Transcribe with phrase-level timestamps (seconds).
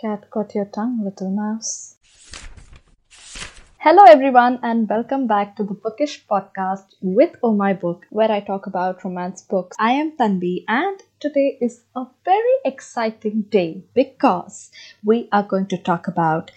[0.00, 1.96] Cat got your tongue, little mouse.
[3.78, 8.38] Hello, everyone, and welcome back to the Bookish podcast with Oh My Book, where I
[8.38, 9.76] talk about romance books.
[9.80, 14.70] I am Tanvi, and today is a very exciting day because
[15.04, 16.52] we are going to talk about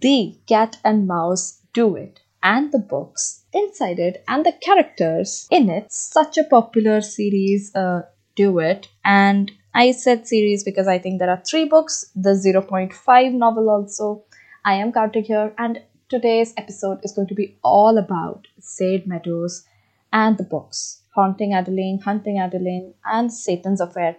[0.00, 5.92] The Cat and Mouse Duet and the books inside it and the characters in it.
[5.92, 11.40] Such a popular series, uh, Duet, and I said series because I think there are
[11.48, 14.24] three books, the 0.5 novel also.
[14.64, 19.64] I am counting here, and today's episode is going to be all about Zade Meadows
[20.12, 24.16] and the books Haunting Adeline, Hunting Adeline, and Satan's Affair.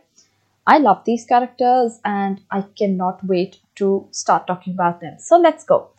[0.65, 5.17] I love these characters and I cannot wait to start talking about them.
[5.19, 5.89] So let's go.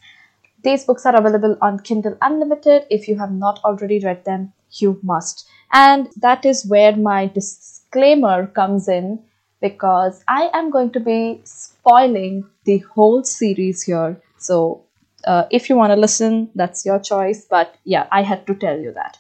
[0.65, 2.87] These books are available on Kindle Unlimited.
[2.89, 5.47] If you have not already read them, you must.
[5.71, 9.23] And that is where my disclaimer comes in
[9.61, 14.21] because I am going to be spoiling the whole series here.
[14.39, 14.85] So,
[15.27, 17.47] uh, if you want to listen, that's your choice.
[17.49, 19.19] But yeah, I had to tell you that.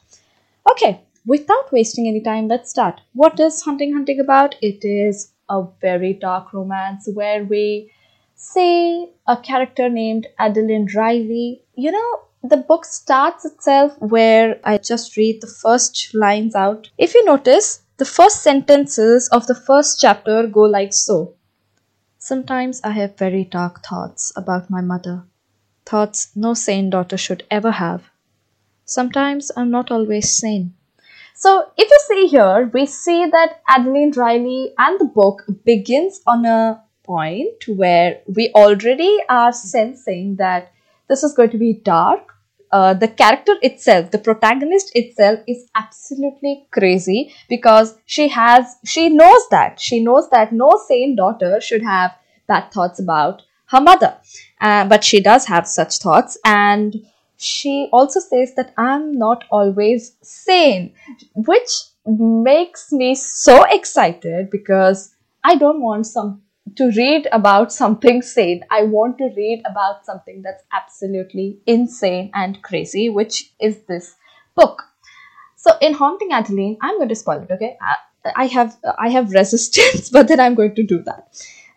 [0.70, 3.00] Okay, without wasting any time, let's start.
[3.14, 4.56] What is Hunting Hunting about?
[4.62, 7.90] It is a very dark romance where we
[8.34, 11.62] see a character named Adeline Riley.
[11.74, 16.90] You know, the book starts itself where I just read the first lines out.
[16.96, 21.18] If you notice, the first sentences of the first chapter go like so
[22.22, 25.24] Sometimes I have very dark thoughts about my mother,
[25.86, 28.10] thoughts no sane daughter should ever have.
[28.84, 30.74] Sometimes I'm not always sane.
[31.34, 36.44] So, if you see here, we see that Adeline Riley and the book begins on
[36.44, 40.72] a point where we already are sensing that
[41.08, 42.34] this is going to be dark,
[42.72, 49.42] uh, the character itself, the protagonist itself, is absolutely crazy because she has, she knows
[49.50, 52.14] that, she knows that no sane daughter should have
[52.46, 54.16] bad thoughts about her mother.
[54.60, 56.96] Uh, but she does have such thoughts, and
[57.36, 60.92] she also says that I'm not always sane,
[61.34, 61.70] which
[62.06, 66.42] makes me so excited because I don't want some
[66.76, 68.62] to read about something sane.
[68.70, 74.14] I want to read about something that's absolutely insane and crazy, which is this
[74.54, 74.82] book.
[75.56, 77.50] So in Haunting Adeline, I'm going to spoil it.
[77.50, 77.96] Okay, I,
[78.36, 81.28] I have I have resistance, but then I'm going to do that.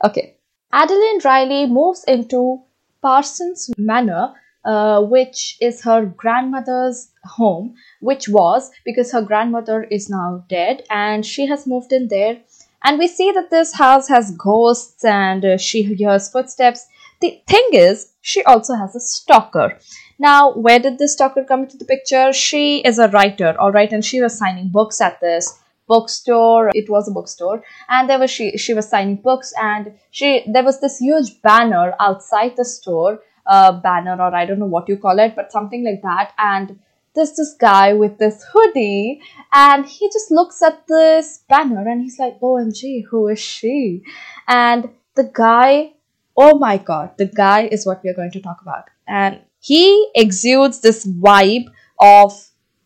[0.03, 0.35] Okay,
[0.71, 2.61] Adeline Riley moves into
[3.01, 4.33] Parsons Manor.
[4.65, 11.25] Uh, which is her grandmother's home, which was because her grandmother is now dead and
[11.25, 12.39] she has moved in there
[12.83, 16.85] and we see that this house has ghosts and uh, she hears footsteps.
[17.21, 19.79] The thing is, she also has a stalker.
[20.19, 22.33] Now, where did this stalker come into the picture?
[22.33, 26.72] She is a writer, all right, and she was signing books at this bookstore.
[26.73, 28.57] It was a bookstore, and there was she.
[28.57, 33.72] She was signing books, and she there was this huge banner outside the store, uh,
[33.73, 36.79] banner or I don't know what you call it, but something like that, and
[37.16, 42.19] there's this guy with this hoodie and he just looks at this banner and he's
[42.19, 44.03] like omg who is she?
[44.47, 45.94] And the guy
[46.35, 48.85] oh my god the guy is what we're going to talk about.
[49.07, 52.34] And he exudes this vibe of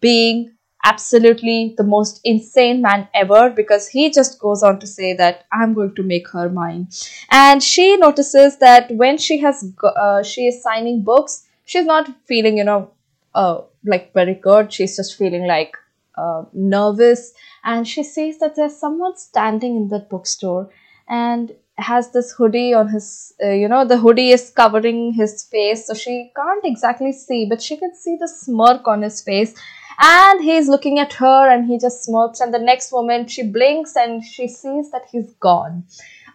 [0.02, 0.54] being
[0.86, 5.74] absolutely the most insane man ever because he just goes on to say that i'm
[5.74, 6.88] going to make her mine.
[7.32, 12.58] And she notices that when she has uh, she is signing books she's not feeling
[12.58, 12.92] you know
[13.34, 14.72] uh, like very good.
[14.72, 15.76] She's just feeling like
[16.18, 17.34] uh, nervous,
[17.64, 20.70] and she sees that there's someone standing in that bookstore
[21.08, 23.34] and has this hoodie on his.
[23.44, 27.62] Uh, you know, the hoodie is covering his face, so she can't exactly see, but
[27.62, 29.54] she can see the smirk on his face.
[30.00, 32.40] And he's looking at her, and he just smirks.
[32.40, 35.86] And the next moment, she blinks and she sees that he's gone.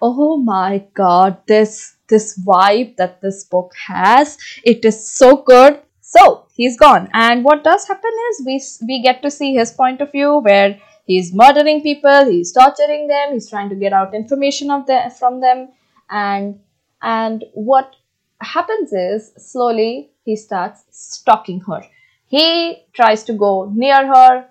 [0.01, 5.81] Oh my god, this this vibe that this book has, it is so good
[6.15, 7.09] so he's gone.
[7.15, 10.79] And what does happen is we, we get to see his point of view where
[11.07, 15.41] he's murdering people, he's torturing them, he's trying to get out information of the, from
[15.41, 15.71] them.
[16.11, 16.61] And,
[17.01, 17.97] and what
[18.43, 21.83] happens is slowly he starts stalking her.
[22.27, 24.47] He tries to go near her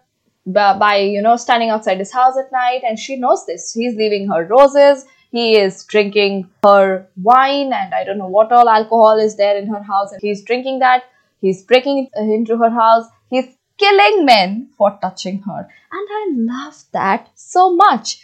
[0.48, 3.72] by, you know, standing outside his house at night and she knows this.
[3.72, 5.06] He's leaving her roses.
[5.30, 9.68] He is drinking her wine and I don't know what all alcohol is there in
[9.68, 11.04] her house and he's drinking that
[11.42, 13.08] He's breaking into her house.
[13.30, 15.68] He's killing men for touching her.
[15.92, 18.20] And I love that so much.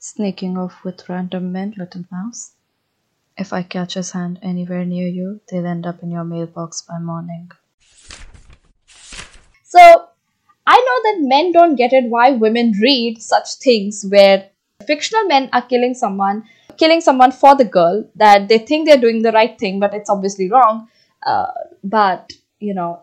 [0.00, 2.54] Sneaking off with random men, little mouse.
[3.38, 6.98] If I catch his hand anywhere near you, they'll end up in your mailbox by
[6.98, 7.50] morning.
[9.62, 10.08] So,
[10.66, 14.50] I know that men don't get it why women read such things where
[14.86, 16.44] fictional men are killing someone
[16.78, 20.10] killing someone for the girl that they think they're doing the right thing, but it's
[20.10, 20.88] obviously wrong.
[21.24, 21.46] Uh,
[21.82, 23.00] but you know,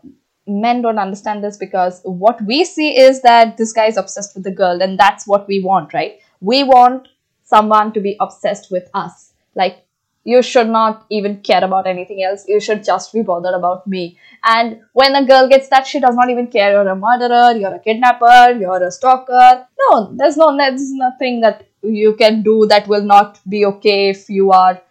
[0.47, 4.44] men don't understand this because what we see is that this guy is obsessed with
[4.44, 6.19] the girl, and that's what we want, right?
[6.39, 7.07] We want
[7.44, 9.33] someone to be obsessed with us.
[9.56, 9.85] Like
[10.23, 12.45] you should not even care about anything else.
[12.47, 14.18] You should just be bothered about me.
[14.44, 16.71] And when a girl gets that, she does not even care.
[16.71, 19.68] You're a murderer, you're a kidnapper, you're a stalker.
[19.79, 24.30] No, there's no, there's nothing that you can do that will not be okay if
[24.30, 24.81] you are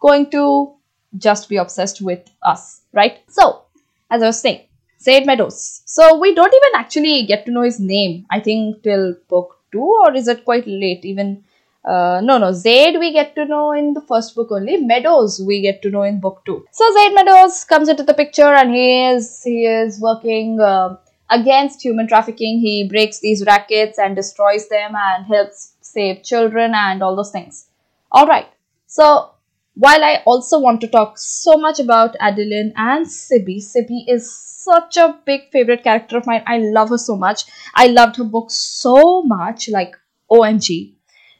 [0.00, 0.74] going to
[1.18, 3.20] just be obsessed with us, right?
[3.28, 3.62] So,
[4.10, 4.66] as I was saying,
[5.02, 5.82] Zade Meadows.
[5.84, 8.26] So we don't even actually get to know his name.
[8.30, 11.04] I think till book two, or is it quite late?
[11.04, 11.44] Even
[11.84, 14.76] uh, no, no, Zade we get to know in the first book only.
[14.76, 16.64] Meadows we get to know in book two.
[16.70, 20.96] So Zade Meadows comes into the picture and he is he is working uh,
[21.30, 22.60] against human trafficking.
[22.60, 27.66] He breaks these rackets and destroys them and helps save children and all those things.
[28.10, 28.48] All right.
[28.86, 29.30] So
[29.74, 34.96] while I also want to talk so much about Adeline and Sibby, Sibby is such
[34.96, 36.42] a big favorite character of mine.
[36.46, 37.44] I love her so much.
[37.74, 39.96] I loved her book so much, like
[40.30, 40.94] OMG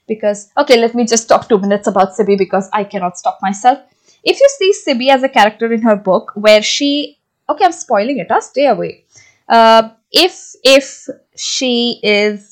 [0.09, 3.79] because okay let me just talk two minutes about Sibby because I cannot stop myself.
[4.25, 7.19] If you see Sibby as a character in her book where she
[7.49, 9.05] okay I'm spoiling it, I'll stay away.
[9.49, 11.07] Uh, if if
[11.37, 12.52] she is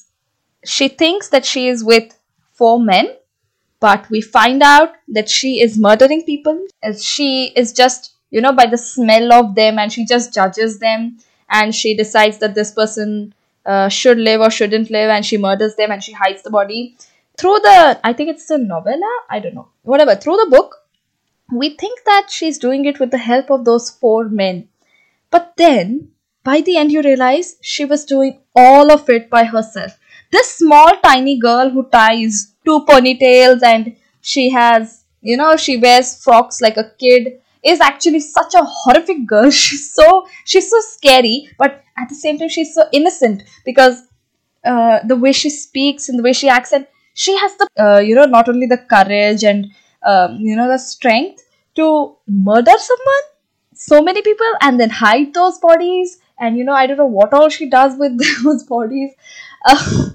[0.65, 2.19] she thinks that she is with
[2.53, 3.17] four men,
[3.81, 6.67] but we find out that she is murdering people.
[7.01, 11.19] She is just you know by the smell of them and she just judges them
[11.49, 13.35] and she decides that this person
[13.67, 16.97] uh, should live or shouldn't live and she murders them and she hides the body.
[17.39, 19.11] Through the i think it's a novella?
[19.29, 19.69] I don't know.
[19.83, 20.15] Whatever.
[20.15, 20.77] Through the book
[21.53, 24.69] we think that she's doing it with the help of those four men.
[25.31, 26.13] But then
[26.45, 29.99] by the end you realize she was doing all of it by herself
[30.31, 36.23] this small tiny girl who ties two ponytails and she has you know she wears
[36.23, 39.51] frocks like a kid is actually such a horrific girl.
[39.63, 44.03] She's so she's so scary but at the same time she's so innocent because
[44.65, 47.99] uh, the way she speaks and the way she acts and she has the uh,
[48.01, 49.67] you know not only the courage and
[50.05, 51.43] um, you know the strength
[51.75, 53.27] to murder someone
[53.75, 56.19] so many people and then hide those bodies.
[56.43, 59.11] And you know i don't know what all she does with those bodies.
[59.67, 60.11] Uh,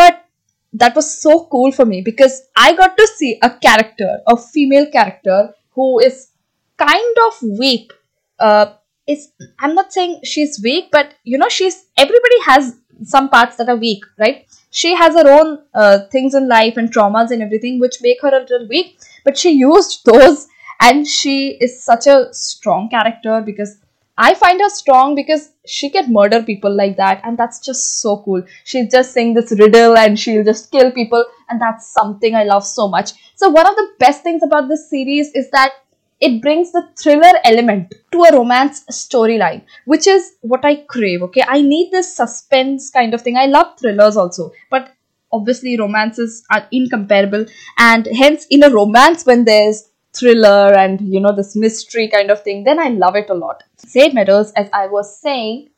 [0.00, 0.24] but
[0.72, 4.86] that was so cool for me because i got to see a character a female
[4.90, 6.28] character who is
[6.76, 7.92] kind of weak.
[8.38, 8.74] Uh,
[9.06, 9.28] is
[9.60, 13.76] i'm not saying she's weak but you know she's everybody has some parts that are
[13.76, 14.46] weak right?
[14.70, 18.28] She has her own uh, things in life and traumas and everything which make her
[18.28, 20.48] a little weak but she used those
[20.80, 23.76] and she is such a strong character because
[24.16, 28.22] I find her strong because she can murder people like that, and that's just so
[28.24, 28.42] cool.
[28.64, 32.64] She's just saying this riddle and she'll just kill people, and that's something I love
[32.64, 33.12] so much.
[33.34, 35.72] So, one of the best things about this series is that
[36.20, 41.22] it brings the thriller element to a romance storyline, which is what I crave.
[41.22, 43.36] Okay, I need this suspense kind of thing.
[43.36, 44.92] I love thrillers also, but
[45.32, 47.46] obviously romances are incomparable,
[47.78, 52.42] and hence, in a romance, when there's thriller and you know this mystery kind of
[52.42, 53.62] thing, then I love it a lot.
[53.78, 55.70] Zade Meadows, as I was saying,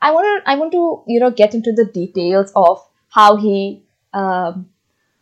[0.00, 3.84] I want to I want to you know get into the details of how he
[4.12, 4.68] um,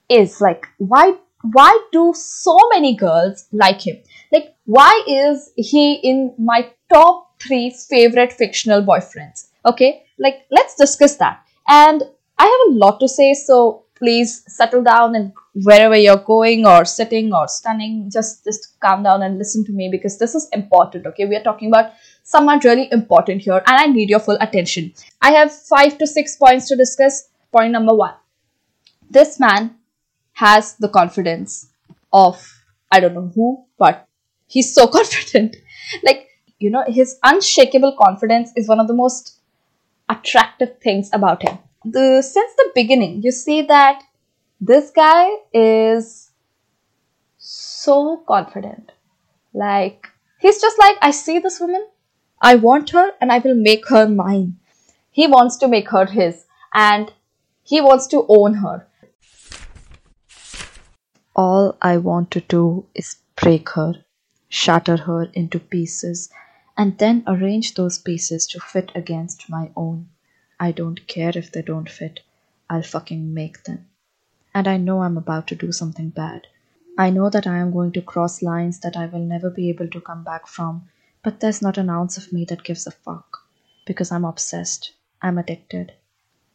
[0.09, 1.14] is like why
[1.53, 4.00] why do so many girls like him
[4.33, 9.49] like, why is he in my top three favorite fictional boyfriends?
[9.66, 11.45] Okay, like, let's discuss that.
[11.69, 12.02] And
[12.38, 16.85] I have a lot to say, so please settle down and wherever you're going or
[16.85, 21.06] sitting or standing, just just calm down and listen to me because this is important.
[21.06, 21.92] Okay, we are talking about
[22.23, 24.92] someone really important here, and I need your full attention.
[25.21, 27.28] I have five to six points to discuss.
[27.52, 28.14] Point number one:
[29.11, 29.76] this man
[30.32, 31.68] has the confidence
[32.12, 34.09] of I don't know who, but
[34.47, 35.56] he's so confident
[36.02, 36.28] like
[36.59, 39.38] you know his unshakable confidence is one of the most
[40.09, 44.02] attractive things about him the since the beginning you see that
[44.71, 46.31] this guy is
[47.38, 47.97] so
[48.28, 48.92] confident
[49.52, 50.09] like
[50.40, 51.85] he's just like i see this woman
[52.40, 54.54] i want her and i will make her mine
[55.11, 57.12] he wants to make her his and
[57.73, 58.87] he wants to own her
[61.35, 62.64] all i want to do
[62.95, 63.92] is break her
[64.52, 66.28] shatter her into pieces,
[66.76, 70.11] and then arrange those pieces to fit against my own.
[70.61, 72.21] I don't care if they don't fit.
[72.69, 73.87] I'll fucking make them.
[74.54, 76.47] And I know I'm about to do something bad.
[76.99, 79.88] I know that I am going to cross lines that I will never be able
[79.88, 80.88] to come back from,
[81.23, 83.38] but there's not an ounce of me that gives a fuck.
[83.87, 84.92] Because I'm obsessed.
[85.23, 85.92] I'm addicted.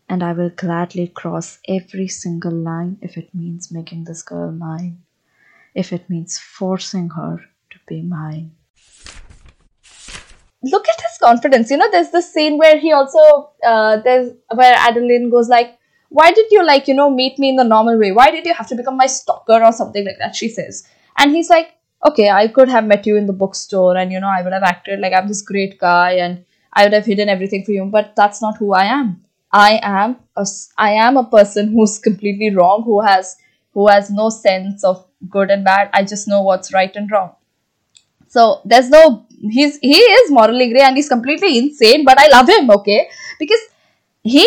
[0.08, 5.02] And I will gladly cross every single line if it means making this girl mine.
[5.78, 7.40] if it means forcing her
[7.70, 8.52] to be mine.
[10.64, 11.70] Look at his confidence.
[11.70, 15.78] You know, there's this scene where he also, uh, there's where Adeline goes like,
[16.10, 18.12] why did you like, you know, meet me in the normal way?
[18.12, 20.36] Why did you have to become my stalker or something like that?
[20.36, 20.88] She says.
[21.18, 21.74] And he's like,
[22.06, 24.64] okay, I could have met you in the bookstore and, you know, I would have
[24.64, 28.16] acted like I'm this great guy and I would have hidden everything for you, but
[28.16, 29.24] that's not who I am.
[29.52, 30.46] I am a,
[30.78, 33.38] I am a person who's completely wrong, who has
[33.74, 35.90] who has no sense of good and bad.
[35.94, 37.36] I just know what's right and wrong.
[38.28, 42.50] So there's no he's he is morally gray and he's completely insane, but I love
[42.50, 43.10] him, okay?
[43.40, 43.60] Because
[44.22, 44.46] he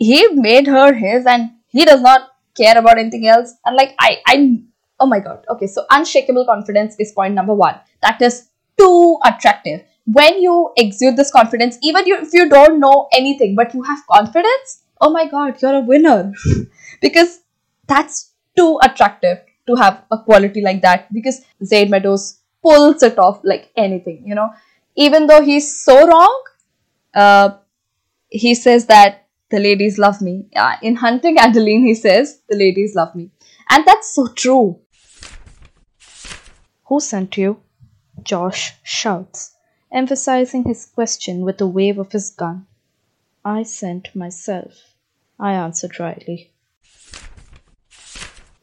[0.00, 3.54] he made her his and he does not care about anything else.
[3.64, 4.62] And like I I
[4.98, 5.44] oh my god.
[5.50, 7.78] Okay, so unshakable confidence is point number one.
[8.02, 9.82] That is too attractive.
[10.06, 14.00] When you exude this confidence, even you, if you don't know anything, but you have
[14.10, 16.32] confidence, oh my god, you're a winner.
[17.02, 17.40] because
[17.86, 21.12] that's too attractive to have a quality like that.
[21.12, 24.50] Because Zade Meadows pulls it off like anything, you know.
[24.96, 26.42] Even though he's so wrong,
[27.14, 27.50] uh,
[28.30, 29.19] he says that
[29.50, 30.46] the ladies love me.
[30.56, 33.30] Uh, in Hunting Adeline, he says the ladies love me.
[33.68, 34.80] And that's so true.
[36.86, 37.60] Who sent you?
[38.22, 39.54] Josh shouts,
[39.92, 42.66] emphasizing his question with a wave of his gun.
[43.44, 44.94] I sent myself,
[45.38, 46.52] I answered dryly.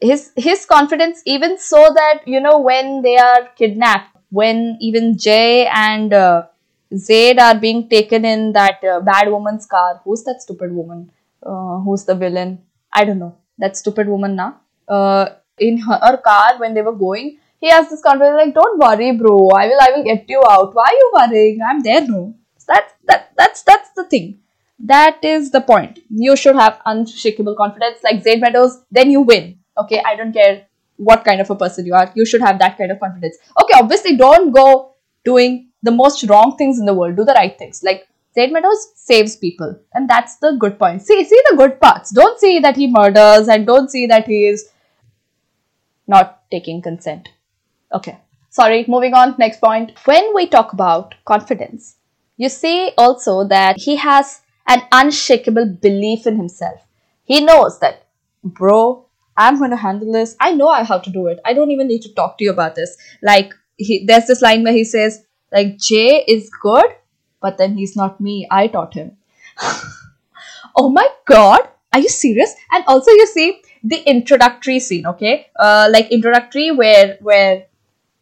[0.00, 5.66] His his confidence even so that you know when they are kidnapped, when even Jay
[5.66, 6.44] and uh,
[6.92, 10.00] Zade are being taken in that uh, bad woman's car.
[10.04, 11.10] Who's that stupid woman?
[11.42, 12.62] Uh, who's the villain?
[12.92, 13.36] I don't know.
[13.58, 14.60] That stupid woman now.
[14.88, 15.28] Uh,
[15.58, 19.12] in her, her car when they were going, he has this confidence like, "Don't worry,
[19.12, 19.48] bro.
[19.50, 19.80] I will.
[19.80, 20.74] I will get you out.
[20.74, 21.60] Why are you worrying?
[21.68, 22.34] I'm there, no."
[22.66, 23.32] That's that.
[23.36, 24.38] That's that's the thing.
[24.78, 25.98] That is the point.
[26.08, 28.82] You should have unshakable confidence, like Zade Meadows.
[28.90, 29.58] Then you win.
[29.76, 30.66] Okay, I don't care
[30.96, 32.10] what kind of a person you are.
[32.14, 33.36] You should have that kind of confidence.
[33.62, 37.16] Okay, obviously, don't go doing the most wrong things in the world.
[37.16, 37.82] Do the right things.
[37.82, 41.02] Like Zade Meadows saves people, and that's the good point.
[41.02, 42.10] See, see the good parts.
[42.10, 44.70] Don't see that he murders, and don't see that he is
[46.06, 47.28] not taking consent.
[47.92, 48.18] Okay,
[48.50, 48.84] sorry.
[48.88, 49.34] Moving on.
[49.38, 49.92] Next point.
[50.04, 51.96] When we talk about confidence,
[52.36, 56.80] you see also that he has an unshakable belief in himself.
[57.24, 58.06] He knows that,
[58.44, 59.06] bro,
[59.36, 60.36] I'm going to handle this.
[60.40, 61.40] I know how to do it.
[61.44, 62.96] I don't even need to talk to you about this.
[63.22, 66.86] Like, he, there's this line where he says, like, Jay is good,
[67.40, 68.46] but then he's not me.
[68.50, 69.16] I taught him.
[70.76, 71.60] oh my god,
[71.92, 72.54] are you serious?
[72.72, 75.48] And also, you see the introductory scene, okay?
[75.58, 77.66] Uh, like introductory where where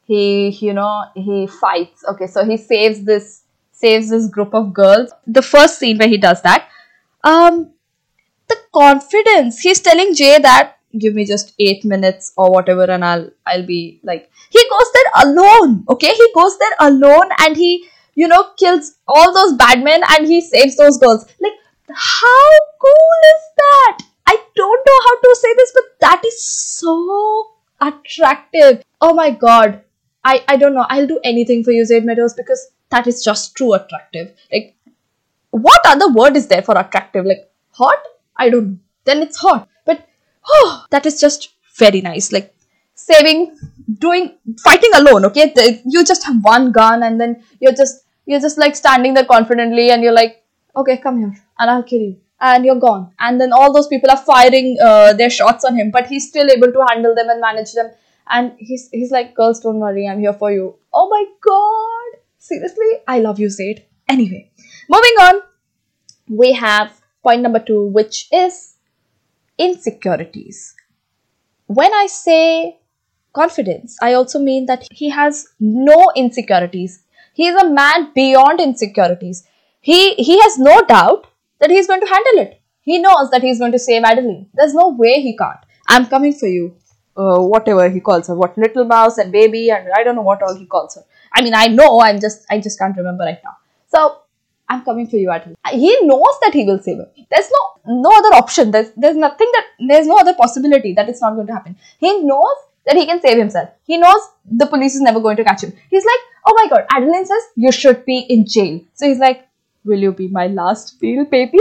[0.05, 2.05] he you know he fights.
[2.09, 3.43] Okay, so he saves this
[3.73, 5.13] saves this group of girls.
[5.27, 6.69] The first scene where he does that,
[7.25, 7.73] um,
[8.49, 13.31] the confidence he's telling Jay that give me just eight minutes or whatever and I'll
[13.47, 15.85] I'll be like he goes there alone.
[15.89, 20.27] Okay, he goes there alone and he you know kills all those bad men and
[20.27, 21.27] he saves those girls.
[21.41, 21.53] Like
[21.93, 22.49] how
[22.81, 23.99] cool is that?
[24.27, 28.83] I don't know how to say this, but that is so attractive.
[29.01, 29.83] Oh my god.
[30.25, 30.87] I, I don't know.
[30.89, 34.35] I'll do anything for you, Zade Meadows, because that is just true attractive.
[34.53, 34.75] Like,
[35.51, 37.25] what other word is there for attractive?
[37.25, 38.03] Like, hot?
[38.37, 38.79] I don't know.
[39.05, 39.69] Then it's hot.
[40.49, 42.33] Oh, that is just very nice.
[42.33, 42.55] Like
[42.95, 43.57] saving,
[43.99, 45.25] doing, fighting alone.
[45.27, 49.25] Okay, you just have one gun, and then you're just you're just like standing there
[49.25, 50.45] confidently, and you're like,
[50.77, 53.13] okay, come here, and I'll kill you, and you're gone.
[53.19, 56.51] And then all those people are firing uh, their shots on him, but he's still
[56.51, 57.91] able to handle them and manage them.
[58.29, 60.77] And he's he's like, girls, don't worry, I'm here for you.
[60.93, 63.85] Oh my god, seriously, I love you, Zade.
[64.09, 64.51] Anyway,
[64.89, 65.43] moving on,
[66.29, 68.76] we have point number two, which is
[69.59, 70.75] insecurities.
[71.67, 72.79] When I say
[73.33, 77.03] confidence, I also mean that he has no insecurities.
[77.35, 79.47] He is a man beyond insecurities.
[79.81, 81.27] He, he has no doubt
[81.61, 82.61] that he's going to handle it.
[82.81, 84.49] He knows that he's going to save Adeline.
[84.55, 85.59] There's no way he can't.
[85.89, 86.77] I'm coming for you.
[87.17, 90.43] Uh, whatever he calls her, what little mouse and baby, and I don't know what
[90.43, 91.03] all he calls her.
[91.33, 92.01] I mean, I know.
[92.01, 93.57] I'm just, I just can't remember right now.
[93.87, 94.19] So
[94.69, 95.57] I'm coming for you, Adeline.
[95.71, 97.09] He knows that he will save her.
[97.31, 98.71] There's no no other option.
[98.71, 101.77] There's there's nothing that there's no other possibility that it's not going to happen.
[101.99, 102.57] He knows
[102.87, 103.71] that he can save himself.
[103.85, 105.73] He knows the police is never going to catch him.
[105.91, 108.81] He's like, oh my god, Adeline says you should be in jail.
[108.95, 109.47] So he's like,
[109.85, 111.59] will you be my last meal, baby?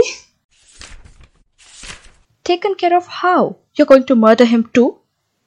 [2.44, 3.56] Taken care of how?
[3.74, 4.98] You're going to murder him too?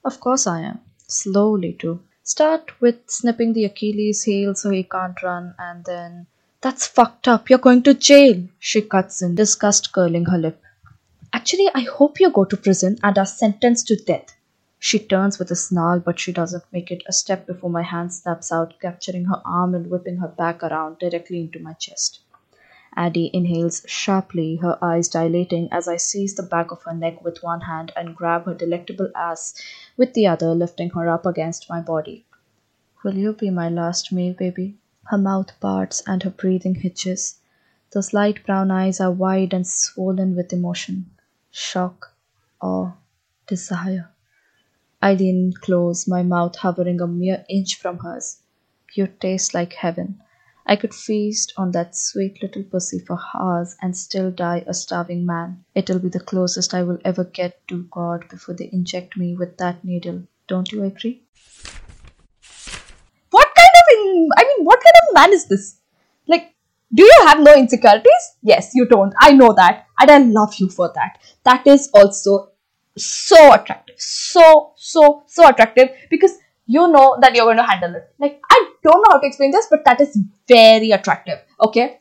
[0.04, 0.80] Of course I am.
[1.06, 2.00] Slowly too.
[2.22, 6.26] Start with snipping the Achilles heel so he can't run and then
[6.60, 7.48] that's fucked up.
[7.48, 10.62] You're going to jail, she cuts in, disgust curling her lip.
[11.32, 14.36] Actually, I hope you go to prison and are sentenced to death.
[14.78, 18.12] She turns with a snarl, but she doesn't make it a step before my hand
[18.12, 22.20] snaps out, capturing her arm and whipping her back around directly into my chest.
[22.96, 27.42] Addie inhales sharply, her eyes dilating as I seize the back of her neck with
[27.42, 29.54] one hand and grab her delectable ass
[29.96, 32.26] with the other, lifting her up against my body.
[33.04, 34.79] Will you be my last meal, baby?
[35.10, 37.40] Her mouth parts and her breathing hitches.
[37.92, 41.10] Those light brown eyes are wide and swollen with emotion,
[41.50, 42.14] shock,
[42.62, 42.92] awe,
[43.48, 44.10] desire.
[45.02, 48.42] I lean close, my mouth hovering a mere inch from hers.
[48.94, 50.22] You taste like heaven.
[50.64, 55.26] I could feast on that sweet little pussy for hours and still die a starving
[55.26, 55.64] man.
[55.74, 59.56] It'll be the closest I will ever get to God before they inject me with
[59.56, 60.22] that needle.
[60.46, 61.24] Don't you agree?
[63.30, 64.80] What kind of in, I mean, what
[65.14, 65.80] man is this?
[66.26, 66.54] Like,
[66.92, 68.36] do you have no insecurities?
[68.42, 69.14] Yes, you don't.
[69.18, 69.86] I know that.
[69.98, 71.18] And I love you for that.
[71.44, 72.52] That is also
[72.96, 73.96] so attractive.
[73.98, 76.32] So, so, so attractive because
[76.66, 78.14] you know that you're going to handle it.
[78.18, 81.38] Like, I don't know how to explain this, but that is very attractive.
[81.60, 82.00] Okay.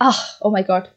[0.00, 0.90] Ah, oh my god.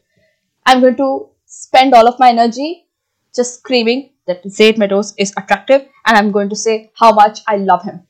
[0.64, 2.86] I'm going to spend all of my energy
[3.34, 7.56] just screaming that Zade Meadows is attractive and I'm going to say how much I
[7.56, 8.06] love him.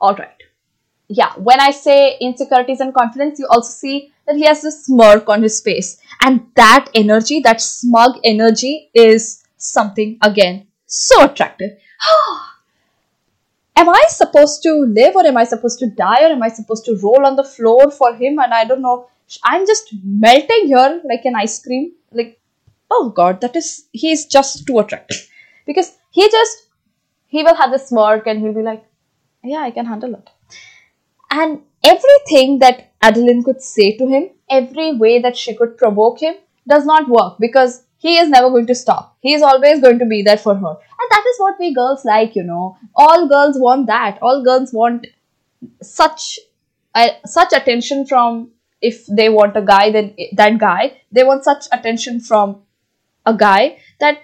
[0.00, 0.37] Alright.
[1.08, 5.28] Yeah, when I say insecurities and confidence, you also see that he has this smirk
[5.28, 5.98] on his face.
[6.20, 11.70] And that energy, that smug energy, is something again so attractive.
[13.76, 16.84] am I supposed to live or am I supposed to die or am I supposed
[16.86, 18.38] to roll on the floor for him?
[18.38, 19.08] And I don't know.
[19.44, 21.92] I'm just melting here like an ice cream.
[22.12, 22.40] Like,
[22.90, 25.28] oh god, that is, he's just too attractive.
[25.66, 26.66] Because he just,
[27.26, 28.84] he will have this smirk and he'll be like,
[29.44, 30.30] yeah, I can handle it.
[31.30, 36.34] And everything that Adeline could say to him, every way that she could provoke him,
[36.66, 39.16] does not work because he is never going to stop.
[39.20, 40.68] He is always going to be there for her.
[40.68, 42.76] And that is what we girls like, you know.
[42.94, 44.18] All girls want that.
[44.22, 45.06] All girls want
[45.82, 46.38] such
[46.94, 48.50] uh, such attention from
[48.80, 52.62] if they want a guy then that guy they want such attention from
[53.26, 54.22] a guy that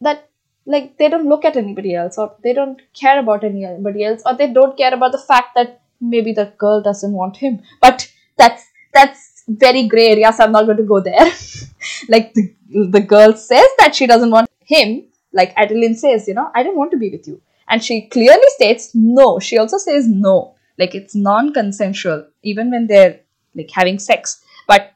[0.00, 0.28] that
[0.66, 4.34] like they don't look at anybody else or they don't care about anybody else or
[4.34, 7.62] they don't care about the fact that maybe the girl doesn't want him.
[7.80, 11.32] But that's that's very gray area so i'm not going to go there.
[12.08, 12.54] Like the,
[12.90, 16.76] the girl says that she doesn't want him like adeline says you know i don't
[16.76, 17.40] want to be with you.
[17.70, 19.38] And she clearly states no.
[19.38, 20.54] She also says no.
[20.78, 23.20] Like it's non-consensual even when they're
[23.54, 24.42] like having sex.
[24.66, 24.94] But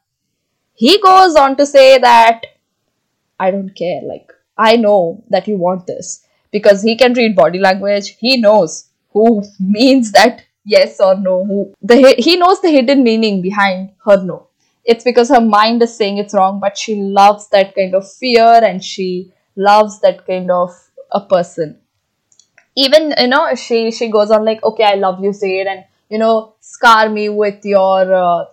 [0.75, 2.47] he goes on to say that
[3.39, 4.01] i don't care.
[4.03, 6.27] Like i know that you want this.
[6.51, 8.17] Because he can read body language.
[8.19, 11.73] He knows who means that yes or no?
[11.83, 14.49] The he knows the hidden meaning behind her no.
[14.85, 18.61] It's because her mind is saying it's wrong but she loves that kind of fear
[18.65, 20.71] and she loves that kind of
[21.11, 21.79] a person.
[22.77, 26.19] Even you know she she goes on like okay i love you Zade and you
[26.19, 28.45] know scar me with your uh,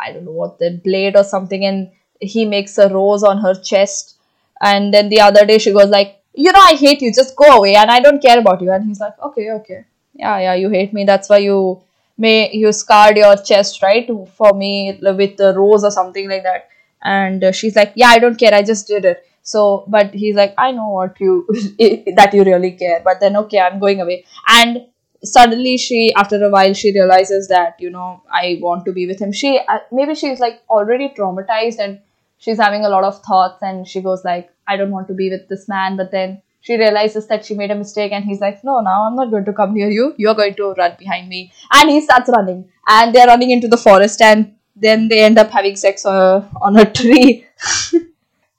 [0.00, 3.54] i don't know what the blade or something and he makes a rose on her
[3.54, 4.14] chest.
[4.62, 7.12] And then the other day she goes like you know i hate you.
[7.12, 8.70] Just go away and i don't care about you.
[8.72, 9.84] And he's like okay okay
[10.18, 11.04] yeah yeah you hate me.
[11.04, 11.82] That's why you
[12.18, 16.68] may you scarred your chest right for me with the rose or something like that.
[17.02, 18.54] And uh, she's like yeah i don't care.
[18.54, 19.24] I just did it.
[19.42, 21.46] So but he's like i know what you
[22.16, 23.00] that you really care.
[23.04, 24.24] But then okay i'm going away.
[24.48, 24.86] And
[25.24, 29.20] suddenly she after a while she realizes that you know i want to be with
[29.20, 29.32] him.
[29.32, 32.00] She uh, maybe she's like already traumatized and
[32.38, 35.30] she's having a lot of thoughts and she goes like i don't want to be
[35.30, 35.96] with this man.
[35.96, 39.16] But then she realizes that she made a mistake and he's like no now i'm
[39.20, 40.14] not going to come near you.
[40.16, 41.52] You're going to run behind me.
[41.72, 42.68] And he starts running.
[42.88, 46.76] And they're running into the forest and then they end up having sex uh, on
[46.76, 47.46] a tree.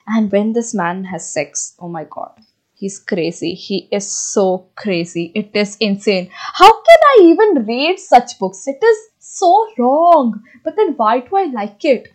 [0.10, 2.46] And when this man has sex oh my god
[2.78, 3.54] he's crazy.
[3.56, 5.32] He is so crazy.
[5.36, 6.30] It is insane.
[6.32, 8.67] How can i even read such books?
[8.67, 10.41] It is so wrong.
[10.63, 12.10] But then why do i like it?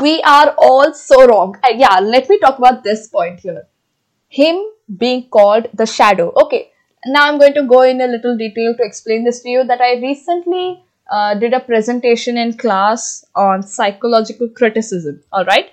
[0.00, 1.56] We are all so wrong.
[1.64, 3.66] Uh, yeah let me talk about this point here.
[4.28, 4.62] Him
[4.96, 6.32] being called the shadow.
[6.42, 6.70] Okay,
[7.06, 9.80] now I'm going to go in a little detail to explain this to you that
[9.80, 15.22] I recently uh, did a presentation in class on psychological criticism.
[15.32, 15.70] All right,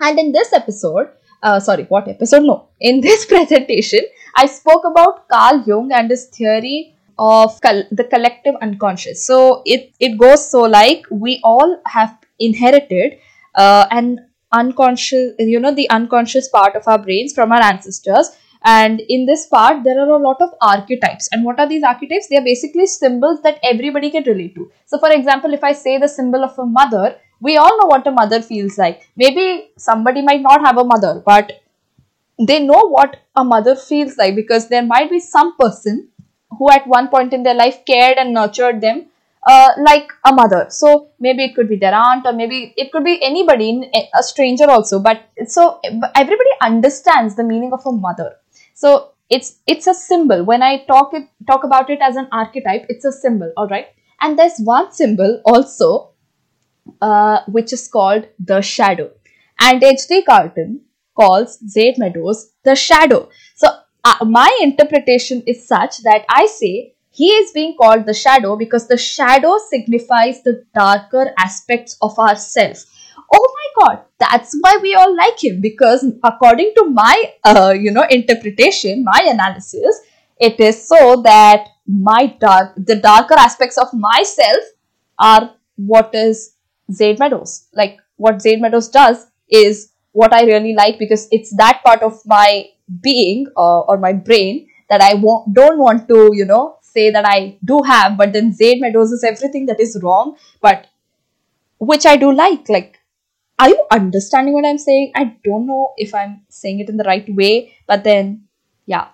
[0.00, 1.08] and in this episode,
[1.42, 2.44] uh, sorry, what episode?
[2.44, 4.00] No, in this presentation,
[4.34, 9.24] I spoke about Carl Jung and his theory of col- the collective unconscious.
[9.24, 13.18] So it it goes so like we all have inherited
[13.54, 18.30] uh, an unconscious you know the unconscious part of our brains from our ancestors.
[18.64, 21.28] And in this part there are a lot of archetypes.
[21.32, 22.28] And what are these archetypes?
[22.28, 24.70] They are basically symbols that everybody can relate to.
[24.86, 28.06] So for example if i say the symbol of a mother we all know what
[28.06, 29.08] a mother feels like.
[29.16, 31.52] Maybe somebody might not have a mother but
[32.38, 36.08] they know what a mother feels like because there might be some person
[36.58, 39.06] who at one point in their life cared and nurtured them
[39.46, 40.66] uh, like a mother.
[40.70, 44.68] So maybe it could be their aunt or maybe it could be anybody, a stranger
[44.68, 44.98] also.
[44.98, 45.80] But so
[46.14, 48.36] everybody understands the meaning of a mother.
[48.74, 50.44] So it's it's a symbol.
[50.44, 53.52] When I talk it talk about it as an archetype, it's a symbol.
[53.56, 53.86] All right.
[54.20, 56.10] And there's one symbol also,
[57.00, 59.10] uh, which is called the shadow.
[59.60, 60.24] And H.D.
[60.24, 60.80] Carlton
[61.14, 63.28] calls Zade Meadows the shadow.
[63.54, 63.68] So
[64.04, 68.86] uh, my interpretation is such that I say he is being called the shadow because
[68.88, 72.86] the shadow signifies the darker aspects of ourselves.
[73.32, 77.90] Oh my god, that's why we all like him because according to my uh, you
[77.90, 80.02] know interpretation, my analysis,
[80.38, 84.62] it is so that my dark the darker aspects of myself
[85.18, 86.54] are what is
[86.92, 87.68] Zade Meadows.
[87.72, 92.20] Like what Zade Meadows does is what I really like because it's that part of
[92.26, 92.66] my
[93.00, 95.14] being uh, or my brain that I
[95.52, 99.24] don't want to, you know, say that I do have, but then Zade Meadows is
[99.24, 100.86] everything that is wrong, but
[101.78, 102.68] which I do like.
[102.68, 102.98] Like,
[103.58, 105.12] are you understanding what I'm saying?
[105.14, 108.44] I don't know if I'm saying it in the right way, but then,
[108.86, 109.08] yeah.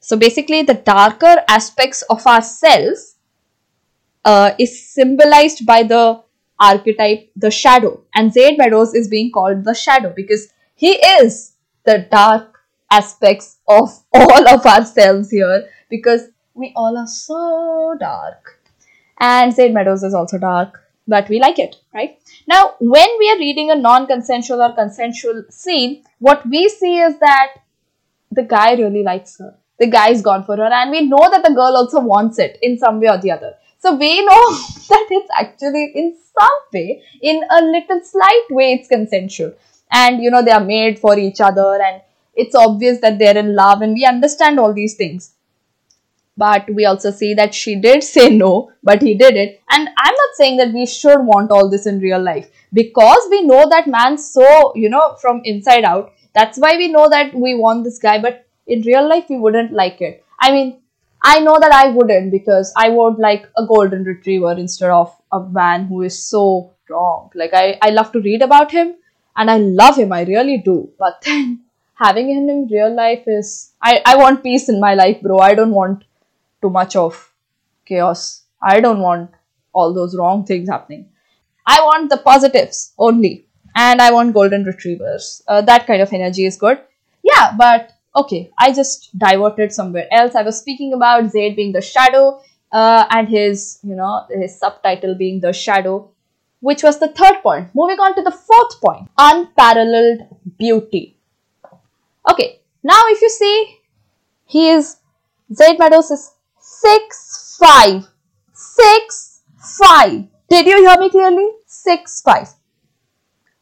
[0.00, 3.16] So basically, the darker aspects of ourselves
[4.24, 6.22] uh, is symbolized by the
[6.58, 8.02] archetype, the shadow.
[8.14, 11.52] And Zade Meadows is being called the shadow because he is
[11.84, 12.58] the dark
[12.90, 18.58] aspects of all of ourselves here because we all are so dark.
[19.18, 22.18] And Zade Meadows is also dark, but we like it, right?
[22.46, 27.18] Now, when we are reading a non consensual or consensual scene, what we see is
[27.18, 27.56] that
[28.30, 29.56] the guy really likes her.
[29.78, 32.78] The guy's gone for her, and we know that the girl also wants it in
[32.78, 33.54] some way or the other.
[33.78, 34.50] So we know
[34.88, 39.54] that it's actually in some way, in a little slight way, it's consensual.
[39.90, 42.02] And you know, they are made for each other, and
[42.34, 45.32] it's obvious that they're in love, and we understand all these things
[46.36, 49.60] but we also see that she did say no, but he did it.
[49.70, 53.42] And I'm not saying that we should want all this in real life because we
[53.42, 56.12] know that man so, you know, from inside out.
[56.34, 59.72] That's why we know that we want this guy, but in real life, we wouldn't
[59.72, 60.24] like it.
[60.38, 60.80] I mean,
[61.22, 65.40] I know that I wouldn't because I would like a golden retriever instead of a
[65.40, 67.30] man who is so wrong.
[67.34, 68.94] Like, I, I love to read about him
[69.36, 70.90] and I love him, I really do.
[70.98, 71.64] But then
[71.94, 75.38] having him in real life is, I, I want peace in my life, bro.
[75.38, 76.04] I don't want
[76.62, 77.32] too much of
[77.86, 78.44] chaos.
[78.62, 79.30] I don't want
[79.72, 81.08] all those wrong things happening.
[81.66, 83.46] I want the positives only.
[83.76, 85.42] And I want golden retrievers.
[85.46, 86.80] Uh, that kind of energy is good.
[87.22, 90.34] Yeah, but okay, I just diverted somewhere else.
[90.34, 92.42] I was speaking about Zade being the shadow
[92.72, 96.10] uh, and his, you know, his subtitle being the shadow,
[96.60, 97.68] which was the third point.
[97.74, 100.22] Moving on to the fourth point unparalleled
[100.58, 101.16] beauty.
[102.28, 103.78] Okay, now if you see,
[104.46, 104.96] he is,
[105.52, 106.32] Zade Meadows is
[106.82, 108.08] six five.
[108.54, 109.42] Six
[109.78, 110.24] five.
[110.48, 111.48] Did you hear me clearly?
[111.66, 112.48] Six five.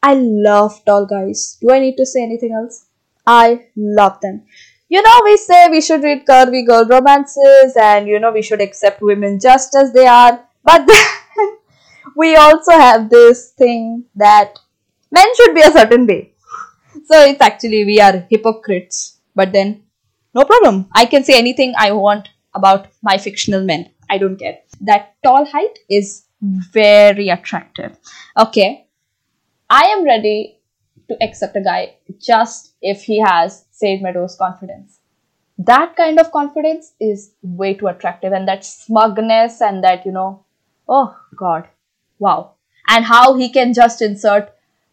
[0.01, 1.57] I love tall guys.
[1.61, 2.85] Do i need to say anything else?
[3.27, 4.43] I love them.
[4.87, 8.61] You know we say we should read curvy girl romances and you know we should
[8.61, 10.39] accept women just as they are.
[10.63, 10.89] But
[12.15, 14.57] we also have this thing that
[15.11, 16.33] men should be a certain way.
[17.05, 19.19] So it's actually we are hypocrites.
[19.35, 19.83] But then
[20.33, 20.87] no problem.
[20.93, 23.89] I can say anything i want about my fictional men.
[24.09, 24.59] I don't care.
[24.81, 27.97] That tall height is very attractive.
[28.37, 28.87] Okay.
[29.69, 30.59] I am ready
[31.09, 34.99] to accept a guy just if he has Zade Meadows confidence.
[35.57, 40.45] That kind of confidence is way too attractive and that smugness and that, you know,
[40.87, 41.67] oh god,
[42.17, 42.53] wow.
[42.87, 44.51] And how he can just insert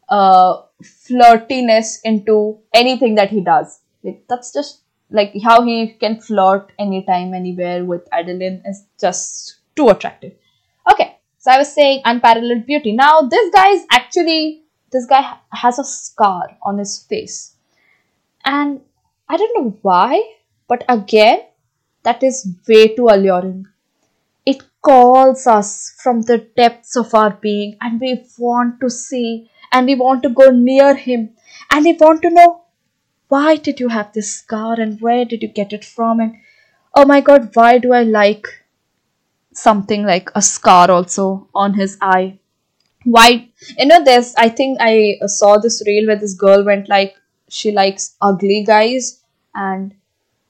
[0.09, 3.81] uh, flirtiness into anything that he does.
[4.29, 10.33] that's just like how he can flirt anytime, anywhere with Adeline is just too attractive.
[10.91, 12.93] Okay, so I was saying unparalleled beauty.
[12.93, 17.55] Now this guy is actually this guy has a scar on his face,
[18.45, 18.81] and
[19.29, 20.35] I don't know why,
[20.69, 21.41] but again,
[22.03, 23.67] that is way too alluring.
[24.45, 29.87] It calls us from the depths of our being, and we want to see, and
[29.87, 31.31] we want to go near him,
[31.71, 32.63] and we want to know
[33.29, 36.21] why did you have this scar and where did you get it from?
[36.21, 36.37] And
[36.95, 38.47] oh my god why do i like
[39.53, 42.39] something like a scar also on his eye?
[43.05, 47.15] Why you know there's i think i saw this reel where this girl went like
[47.49, 49.23] she likes ugly guys
[49.55, 49.95] and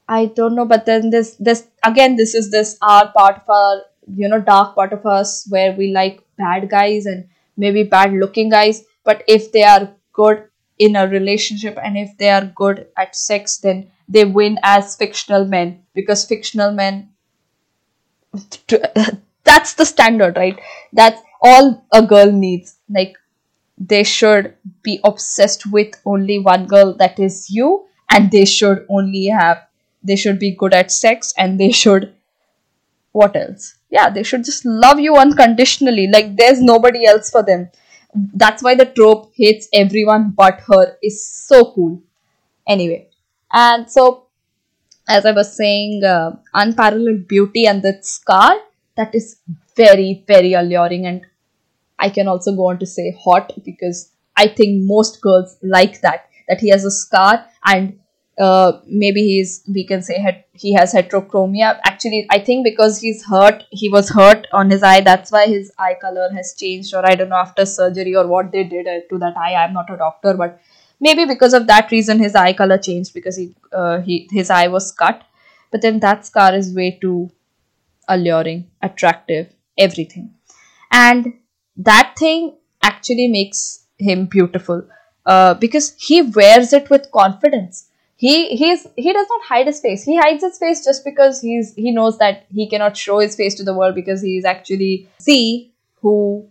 [0.08, 3.82] i don't know but then this this again this is this our part of our
[4.06, 8.48] you know dark part of us where we like bad guys and maybe bad looking
[8.48, 8.84] guys.
[9.04, 10.44] But if they are good
[10.78, 15.44] in a relationship and if they are good at sex then they win as fictional
[15.44, 17.08] men because fictional men
[19.44, 20.58] that's the standard right?
[20.92, 22.76] That's all a girl needs.
[22.88, 23.16] Like
[23.78, 29.26] they should be obsessed with only one girl that is you and they should only
[29.26, 29.66] have
[30.02, 32.14] they should be good at sex and they should
[33.12, 33.74] what else?
[33.90, 36.08] Yeah they should just love you unconditionally.
[36.08, 37.70] Like there's nobody else for them
[38.34, 42.02] that's why the trope hates everyone but her is so cool.
[42.68, 43.08] Anyway
[43.52, 44.26] and so
[45.08, 48.56] as i was saying uh, unparalleled beauty and that scar
[48.96, 49.40] that is
[49.76, 51.22] very very alluring and
[51.98, 56.28] i can also go on to say hot because i think most girls like that
[56.48, 57.98] that he has a scar and
[58.38, 61.78] uh, maybe he's we can say het- he has heterochromia.
[61.84, 65.72] Actually i think because he's hurt he was hurt on his eye that's why his
[65.78, 69.00] eye color has changed or i don't know after surgery or what they did uh,
[69.10, 69.54] to that eye.
[69.54, 70.60] I'm not a doctor but
[71.00, 74.68] maybe because of that reason his eye color changed because he uh, he his eye
[74.68, 75.22] was cut.
[75.70, 77.30] But then that scar is way too
[78.08, 80.34] alluring attractive everything.
[80.90, 81.34] And
[81.76, 84.86] that thing actually makes him beautiful
[85.26, 90.02] uh, because he wears it with confidence he he's he does not hide his face.
[90.02, 93.54] He hides his face just because he's he knows that he cannot show his face
[93.56, 96.48] to the world because he's actually C who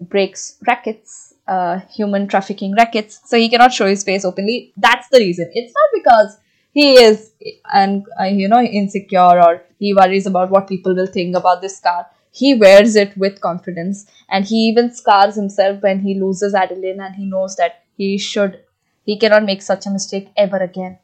[0.00, 3.20] breaks rackets uh human trafficking rackets.
[3.24, 4.72] So he cannot show his face openly.
[4.76, 5.50] That's the reason.
[5.54, 6.38] It's not because
[6.72, 7.32] he is
[7.72, 11.78] and uh, you know insecure or he worries about what people will think about this
[11.78, 12.06] scar.
[12.30, 14.06] He wears it with confidence.
[14.30, 18.60] And he even scars himself when he loses adeline and he knows that he should
[19.04, 20.98] he cannot make such a mistake ever again.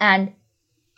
[0.00, 0.32] And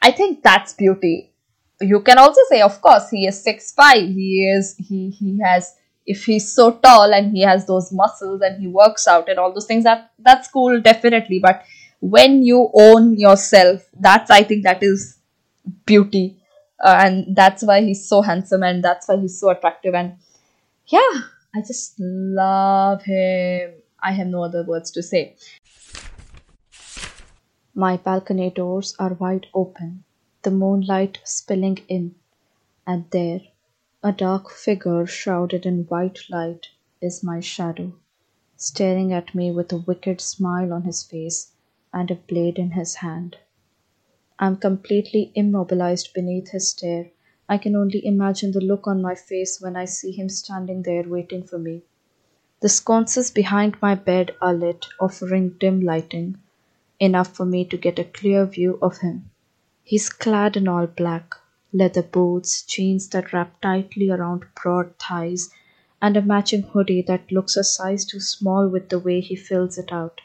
[0.00, 1.33] I think that's beauty.
[1.81, 4.09] You can also say, of course, he is six five.
[4.09, 5.74] He is he he has
[6.07, 9.52] if he's so tall and he has those muscles and he works out and all
[9.52, 11.38] those things that that's cool definitely.
[11.38, 11.64] But
[12.00, 15.18] when you own yourself, that's I think that is
[15.87, 16.38] beauty.
[16.83, 20.16] Uh, and that's why he's so handsome and that's why he's so attractive and
[20.88, 21.12] yeah
[21.55, 25.37] i just love him i have no other words to say
[27.74, 30.04] my balcony doors are wide open,
[30.42, 32.14] the moonlight spilling in,
[32.87, 33.40] and there,
[34.02, 36.68] a dark figure shrouded in white light,
[37.00, 37.90] is my shadow,
[38.56, 41.52] staring at me with a wicked smile on his face
[41.94, 43.38] and a blade in his hand.
[44.38, 47.11] I am completely immobilized beneath his stare.
[47.48, 51.08] I can only imagine the look on my face when I see him standing there
[51.08, 51.85] waiting for me.
[52.61, 56.37] The sconces behind my bed are lit, offering dim lighting
[57.02, 59.28] enough for me to get a clear view of him.
[59.82, 61.34] He's clad in all black,
[61.72, 65.50] leather boots, jeans that wrap tightly around broad thighs,
[66.00, 69.78] and a matching hoodie that looks a size too small with the way he fills
[69.78, 70.20] it out.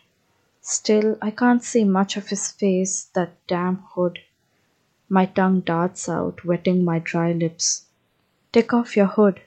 [0.62, 4.20] Still, I can't see much of his face, that damn hood.
[5.10, 7.86] My tongue darts out, wetting my dry lips.
[8.54, 9.42] Take off your hood,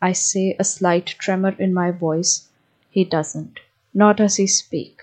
[0.00, 2.48] I say, a slight tremor in my voice.
[2.88, 3.60] He doesn't,
[3.92, 5.02] nor does he speak.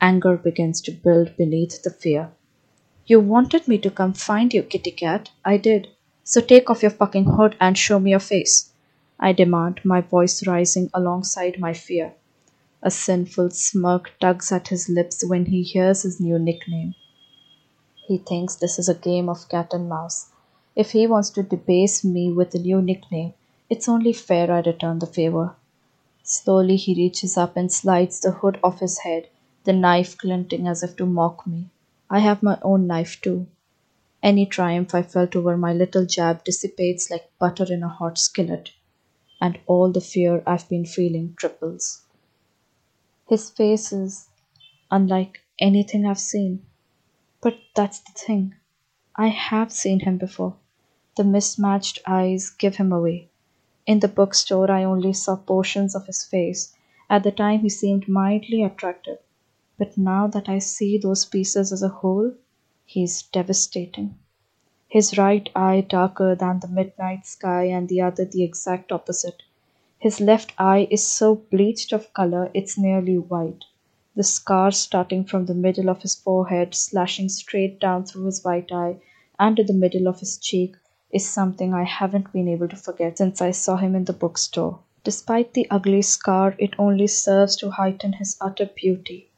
[0.00, 2.30] Anger begins to build beneath the fear.
[3.06, 5.30] You wanted me to come find you, kitty cat.
[5.44, 5.88] I did.
[6.22, 8.72] So take off your fucking hood and show me your face.
[9.18, 12.12] I demand, my voice rising alongside my fear.
[12.82, 16.94] A sinful smirk tugs at his lips when he hears his new nickname.
[18.06, 20.30] He thinks this is a game of cat and mouse.
[20.74, 23.32] If he wants to debase me with a new nickname,
[23.70, 25.56] it's only fair I return the favor.
[26.22, 29.28] Slowly he reaches up and slides the hood off his head
[29.66, 31.68] the knife glinting as if to mock me.
[32.08, 33.48] I have my own knife too.
[34.22, 38.70] Any triumph I felt over my little jab dissipates like butter in a hot skillet,
[39.40, 42.02] and all the fear I've been feeling triples.
[43.28, 44.28] His face is
[44.90, 46.64] unlike anything I've seen.
[47.40, 48.54] But that's the thing.
[49.16, 50.54] I have seen him before.
[51.16, 53.30] The mismatched eyes give him away.
[53.84, 56.72] In the bookstore, I only saw portions of his face.
[57.10, 59.18] At the time, he seemed mildly attractive.
[59.78, 62.32] But now that I see those pieces as a whole,
[62.86, 64.16] he is devastating.
[64.88, 69.42] His right eye darker than the midnight sky and the other the exact opposite.
[69.98, 73.66] His left eye is so bleached of color it's nearly white.
[74.14, 78.72] The scar starting from the middle of his forehead, slashing straight down through his right
[78.72, 78.96] eye
[79.38, 80.74] and to the middle of his cheek,
[81.10, 84.78] is something I haven't been able to forget since I saw him in the bookstore.
[85.04, 89.28] Despite the ugly scar, it only serves to heighten his utter beauty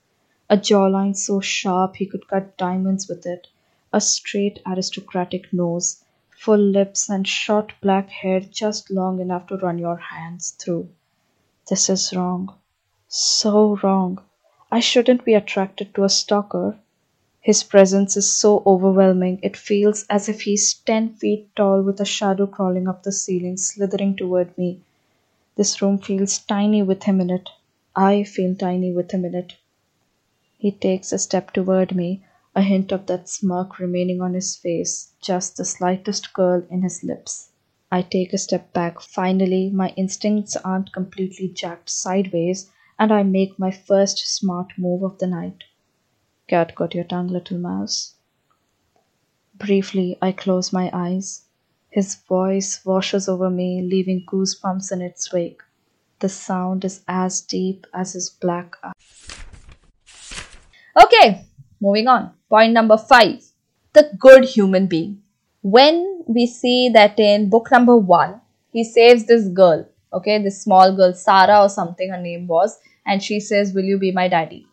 [0.50, 3.48] a jawline so sharp he could cut diamonds with it,
[3.92, 9.78] a straight aristocratic nose, full lips, and short black hair just long enough to run
[9.78, 10.88] your hands through.
[11.68, 12.54] This is wrong.
[13.08, 14.20] So wrong.
[14.70, 16.78] I shouldn't be attracted to a stalker.
[17.40, 22.04] His presence is so overwhelming, it feels as if he's 10 feet tall with a
[22.04, 24.80] shadow crawling up the ceiling, slithering toward me.
[25.56, 27.50] This room feels tiny with him in it.
[27.94, 29.54] I feel tiny with him in it.
[30.60, 35.12] He takes a step toward me, a hint of that smirk remaining on his face,
[35.22, 37.52] just the slightest curl in his lips.
[37.92, 39.00] I take a step back.
[39.00, 42.68] Finally, my instincts aren't completely jacked sideways,
[42.98, 45.62] and I make my first smart move of the night.
[46.48, 48.14] Cat got your tongue, little mouse.
[49.54, 51.44] Briefly, I close my eyes.
[51.90, 55.62] His voice washes over me, leaving goosebumps in its wake.
[56.18, 59.37] The sound is as deep as his black eyes.
[61.00, 61.44] Okay,
[61.80, 62.32] moving on.
[62.48, 63.44] Point number five
[63.92, 65.22] the good human being.
[65.62, 68.40] When we see that in book number one,
[68.72, 73.22] he saves this girl, okay, this small girl, Sarah or something her name was, and
[73.22, 74.66] she says, Will you be my daddy?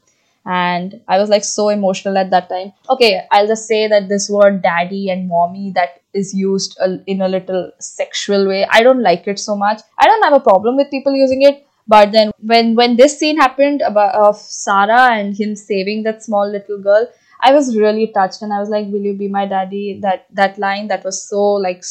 [0.46, 2.74] And I was like so emotional at that time.
[2.90, 7.28] Okay, I'll just say that this word daddy and mommy that is used in a
[7.28, 9.82] little sexual way, I don't like it so much.
[9.98, 13.38] I don't have a problem with people using it, but then when when this scene
[13.38, 17.08] happened about of Sarah and him saving that small little girl,
[17.42, 20.58] I was really touched and I was like, "Will you be my daddy?" That that
[20.58, 21.84] line that was so like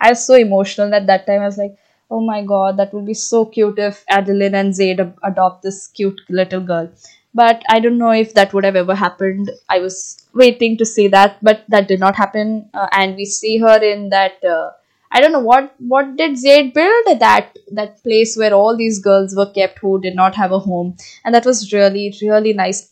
[0.00, 1.42] I was so emotional at that time.
[1.42, 1.76] I was like,
[2.10, 6.20] "Oh my god, that would be so cute if Adeline and Zade adopt this cute
[6.28, 6.88] little girl."
[7.34, 9.50] But I don't know if that would have ever happened.
[9.68, 9.98] I was
[10.32, 12.70] waiting to see that, but that did not happen.
[12.72, 14.42] Uh, and we see her in that.
[14.44, 14.70] Uh,
[15.10, 19.34] I don't know what what did Zade build that that place where all these girls
[19.36, 22.90] were kept who did not have a home, and that was really really nice.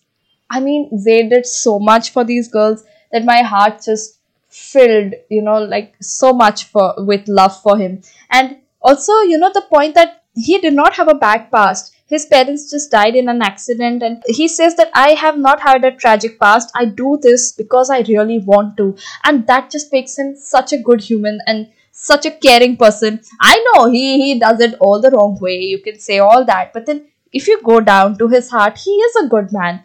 [0.51, 5.43] I mean, Zade did so much for these girls that my heart just filled, you
[5.43, 8.03] know, like so much for with love for him.
[8.31, 11.93] And also, you know, the point that he did not have a bad past.
[12.07, 15.85] His parents just died in an accident, and he says that I have not had
[15.85, 16.71] a tragic past.
[16.75, 20.79] I do this because I really want to, and that just makes him such a
[20.79, 23.21] good human and such a caring person.
[23.41, 25.59] I know he he does it all the wrong way.
[25.61, 28.91] You can say all that, but then if you go down to his heart, he
[29.09, 29.83] is a good man.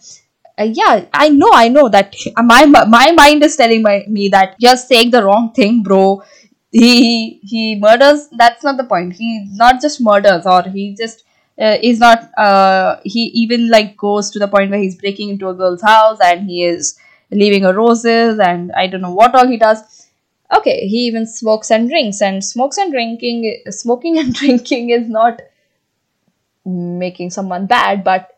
[0.61, 2.15] Uh, yeah i know i know that.
[2.53, 6.23] My my mind is telling my, me that just saying the wrong thing bro.
[6.71, 8.27] He he murders.
[8.37, 9.13] That's not the point.
[9.13, 11.23] He not just murders or he just
[11.59, 15.49] uh, is not uh, he even like goes to the point where he's breaking into
[15.49, 16.97] a girl's house and he is
[17.31, 19.98] leaving her roses and i don't know what all he does
[20.55, 25.41] okay he even smokes and drinks and smokes and drinking smoking and drinking is not
[26.65, 28.37] making someone bad but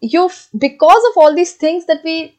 [0.00, 2.34] you because of all these things that we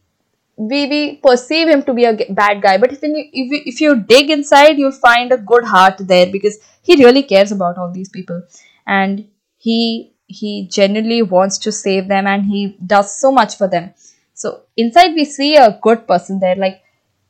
[0.56, 3.82] we, we perceive him to be a bad guy but if you, if you if
[3.82, 6.58] you dig inside you'll find a good heart there because
[6.90, 8.42] he really cares about all these people.
[8.88, 9.28] And
[9.58, 13.94] he he genuinely wants to save them and he does so much for them.
[14.34, 16.82] So inside we see a good person there like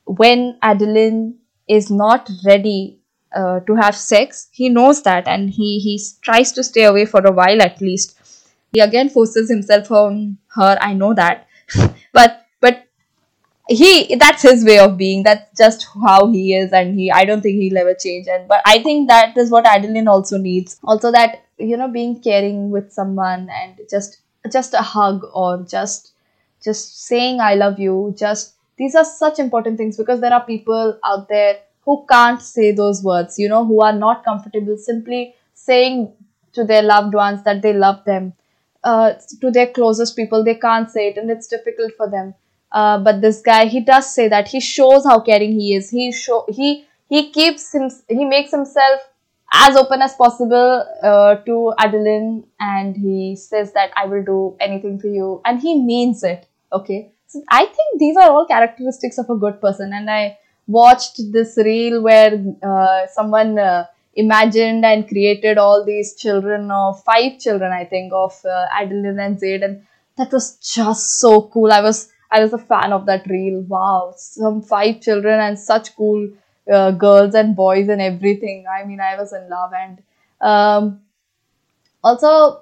[0.05, 1.38] when adeline
[1.69, 2.99] is not ready
[3.35, 7.21] uh, to have sex he knows that and he he tries to stay away for
[7.25, 8.17] a while at least.
[8.73, 11.47] He again forces himself on her i know that.
[12.13, 12.85] But but
[13.69, 17.41] he that's his way of being that's just how he is and he i don't
[17.41, 18.27] think he'll ever change.
[18.27, 20.79] And but i think that is what adeline also needs.
[20.83, 26.13] Also that you know being caring with someone and just just a hug or just
[26.63, 30.97] just saying i love you just these are such important things because there are people
[31.03, 36.11] out there who can't say those words you know who are not comfortable simply saying
[36.53, 38.33] to their loved ones that they love them.
[38.81, 42.33] Uh, to their closest people they can't say it and it's difficult for them.
[42.71, 44.47] Uh, but this guy he does say that.
[44.47, 45.89] He shows how caring he is.
[45.89, 49.01] He show he he keeps him he makes himself
[49.51, 54.99] as open as possible uh, to Adeline and he says that I will do anything
[54.99, 55.41] for you.
[55.43, 59.61] And he means it okay so I think these are all characteristics of a good
[59.61, 59.93] person.
[59.93, 66.71] And I watched this reel where uh, someone uh, imagined and created all these children
[66.71, 69.63] of five children i think of uh, adeline and zade.
[69.63, 69.83] And
[70.17, 71.71] that was just so cool.
[71.71, 73.61] I was i was a fan of that reel.
[73.61, 74.13] Wow.
[74.17, 76.29] Some five children and such cool
[76.71, 78.65] uh, girls and boys and everything.
[78.67, 79.71] I mean i was in love.
[79.73, 80.01] And
[80.41, 81.01] um,
[82.03, 82.61] also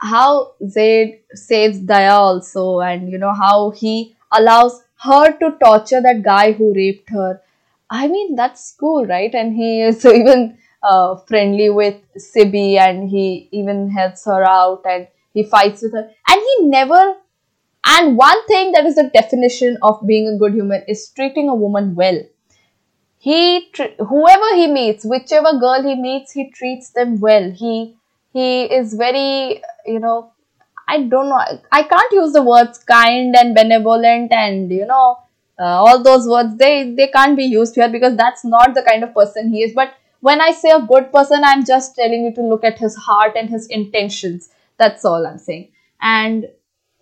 [0.00, 6.22] how zade saves daya also and you know how he allows her to torture that
[6.22, 7.40] guy who raped her
[7.90, 13.48] i mean that's cool right and he is even uh, friendly with Sibby and he
[13.52, 16.10] even helps her out and he fights with her.
[16.28, 17.16] And he never,
[17.84, 21.54] and one thing that is the definition of being a good human is treating a
[21.54, 22.20] woman well.
[23.18, 27.50] He, whoever he meets, whichever girl he meets, he treats them well.
[27.50, 27.96] He,
[28.32, 30.32] he is very, you know,
[30.88, 31.40] I don't know.
[31.70, 35.18] I can't use the words kind and benevolent and you know
[35.58, 36.56] uh, all those words.
[36.56, 39.72] They they can't be used here because that's not the kind of person he is.
[39.74, 42.96] But when I say a good person, I'm just telling you to look at his
[42.96, 44.50] heart and his intentions.
[44.78, 45.68] That's all I'm saying.
[46.00, 46.48] And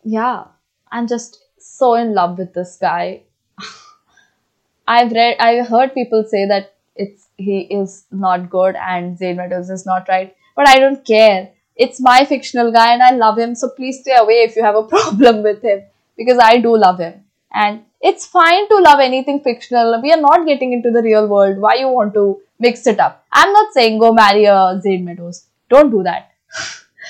[0.04, 0.44] yeah,
[0.90, 3.22] I'm just so in love with this guy.
[4.88, 9.70] I've read, I've heard people say that it's he is not good and Zade Meadows
[9.70, 11.38] is not right, but I don't care
[11.78, 13.54] it's my fictional guy and I love him.
[13.54, 15.84] So please stay away if you have a problem with him
[16.16, 17.24] because I do love him.
[17.54, 20.00] And it's fine to love anything fictional.
[20.02, 21.58] We are not getting into the real world.
[21.58, 23.24] Why you want to mix it up?
[23.32, 25.46] I'm not saying go marry a Zade Meadows.
[25.68, 26.32] Don't do that.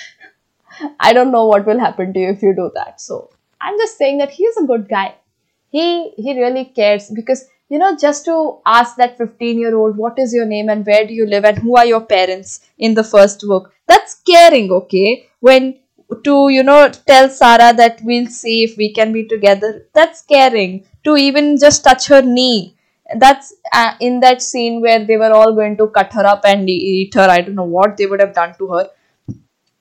[1.00, 3.00] I don't know what will happen to you if you do that.
[3.00, 3.30] So
[3.60, 5.14] I'm just saying that he is a good guy.
[5.70, 10.18] He he really cares because you know, just to ask that 15 year old, what
[10.18, 13.04] is your name and where do you live and who are your parents in the
[13.04, 13.72] first book?
[13.86, 15.28] That's caring, okay?
[15.40, 15.78] When
[16.24, 20.86] to, you know, tell Sarah that we'll see if we can be together, that's caring.
[21.04, 22.76] To even just touch her knee,
[23.16, 26.68] that's uh, in that scene where they were all going to cut her up and
[26.68, 27.28] eat her.
[27.28, 28.90] I don't know what they would have done to her.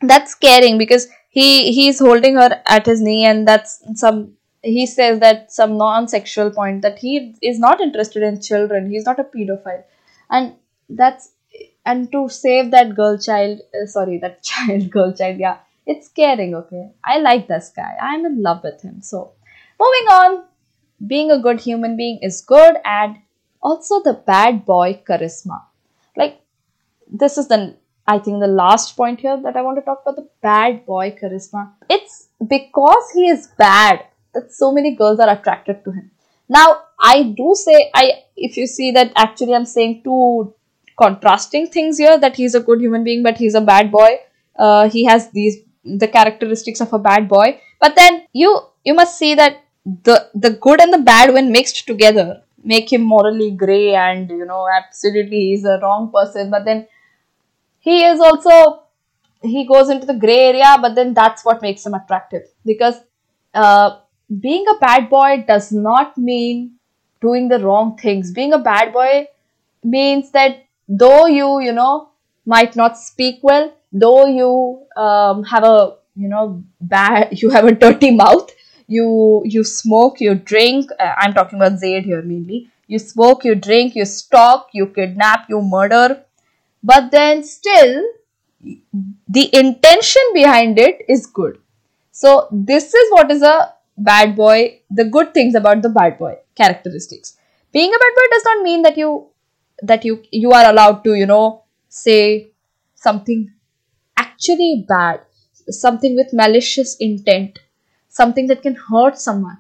[0.02, 4.37] That's caring because he he's holding her at his knee and that's some
[4.68, 9.20] he says that some non-sexual point that he is not interested in children he's not
[9.20, 9.84] a pedophile.
[10.30, 10.55] And
[10.89, 11.32] that's
[11.86, 15.57] and to save that girl child uh, sorry that child girl child yeah
[15.88, 16.91] it's caring okay?
[17.03, 17.95] I like this guy.
[18.01, 19.01] I'm in love with him.
[19.01, 19.32] So
[19.80, 20.43] moving on.
[21.05, 23.18] Being a good human being is good and
[23.61, 25.61] also the bad boy charisma.
[26.15, 26.41] Like
[27.07, 27.76] this is the
[28.07, 31.15] I think the last point here that I want to talk about the bad boy
[31.22, 31.72] charisma.
[31.89, 36.12] It's because he is bad that so many girls are attracted to him.
[36.50, 40.54] Now, I do say, I if you see that actually I'm saying two
[40.98, 44.20] contrasting things here that he's a good human being, but he's a bad boy.
[44.56, 47.60] Uh, he has these the characteristics of a bad boy.
[47.80, 51.86] But then you you must see that the the good and the bad when mixed
[51.88, 56.50] together make him morally gray and you know absolutely he's a wrong person.
[56.50, 56.88] But then
[57.80, 58.84] he is also
[59.42, 62.96] he goes into the gray area, but then that's what makes him attractive because
[63.54, 64.00] uh,
[64.40, 66.74] being a bad boy does not mean
[67.22, 68.32] doing the wrong things.
[68.32, 69.28] Being a bad boy
[69.84, 72.10] means that though you, you know,
[72.46, 77.72] might not speak well, though you um, have a, you know, bad, you have a
[77.72, 78.50] dirty mouth,
[78.88, 80.90] you you smoke, you drink.
[81.00, 82.70] Uh, I'm talking about Zade here mainly.
[82.88, 86.24] You smoke, you drink, you stalk, you kidnap, you murder,
[86.82, 88.06] but then still,
[89.28, 91.60] the intention behind it is good.
[92.12, 96.36] So this is what is a bad boy, the good things about the bad boy
[96.56, 97.38] characteristics.
[97.72, 99.28] Being a bad boy does not mean that you
[99.82, 102.52] that you you are allowed to, you know, say
[102.95, 103.52] something
[104.18, 105.22] actually bad,
[105.70, 107.60] something with malicious intent,
[108.10, 109.58] something that can hurt someone.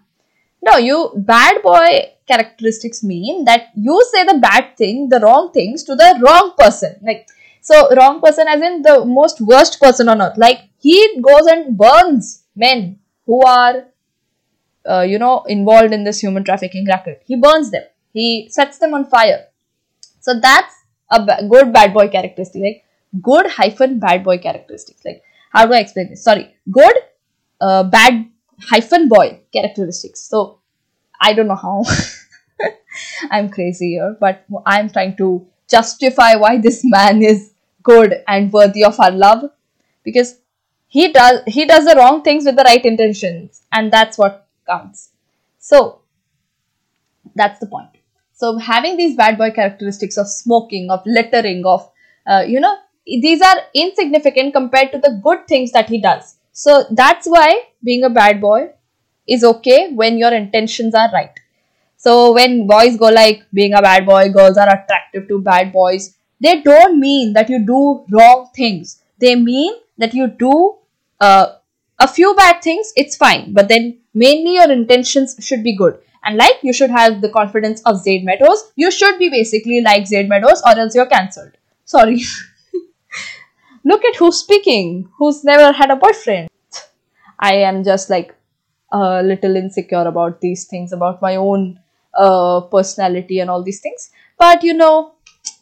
[0.61, 5.83] No, you bad boy characteristics mean that you say the bad thing, the wrong things
[5.83, 6.95] to the wrong person.
[7.01, 7.27] Like
[7.61, 10.37] so wrong person as in the most worst person on earth.
[10.37, 13.85] Like he goes and burns men who are
[14.87, 17.23] uh, you know, involved in this human trafficking racket.
[17.25, 17.83] He burns them.
[18.13, 19.47] He sets them on fire.
[20.19, 20.73] So that's
[21.11, 22.61] a good bad boy characteristic.
[22.61, 22.83] Like
[23.21, 25.03] good hyphen bad boy characteristics.
[25.05, 26.23] Like how do I explain this?
[26.23, 26.95] Sorry, good
[27.61, 28.27] uh, bad
[28.59, 30.21] hyphen boy characteristics.
[30.21, 30.59] So
[31.19, 31.83] I don't know how.
[33.31, 37.51] I'm crazy here, but I'm trying to justify why this man is
[37.83, 39.51] good and worthy of our love
[40.03, 40.39] because
[40.87, 45.11] he does he does the wrong things with the right intentions and that's what counts.
[45.59, 46.01] So
[47.35, 47.89] that's the point.
[48.33, 51.89] So having these bad boy characteristics of smoking, of littering, of
[52.25, 56.35] uh, you know, these are insignificant compared to the good things that he does.
[56.51, 58.71] So that's why being a bad boy
[59.27, 61.33] is okay when your intentions are right.
[61.97, 66.15] So when boys go like being a bad boy, girls are attractive to bad boys,
[66.39, 69.01] they don't mean that you do wrong things.
[69.19, 70.75] They mean that you do
[71.19, 71.53] uh,
[71.99, 73.53] a few bad things, it's fine.
[73.53, 75.99] But then mainly your intentions should be good.
[76.23, 80.03] And like you should have the confidence of Zade Meadows, you should be basically like
[80.03, 81.51] Zade Meadows or else you're cancelled.
[81.85, 82.21] Sorry.
[83.85, 86.49] Look at who's speaking, who's never had a boyfriend.
[87.39, 88.35] I am just like
[88.91, 91.79] a little insecure about these things, about my own
[92.13, 94.11] uh, personality and all these things.
[94.37, 95.13] But you know,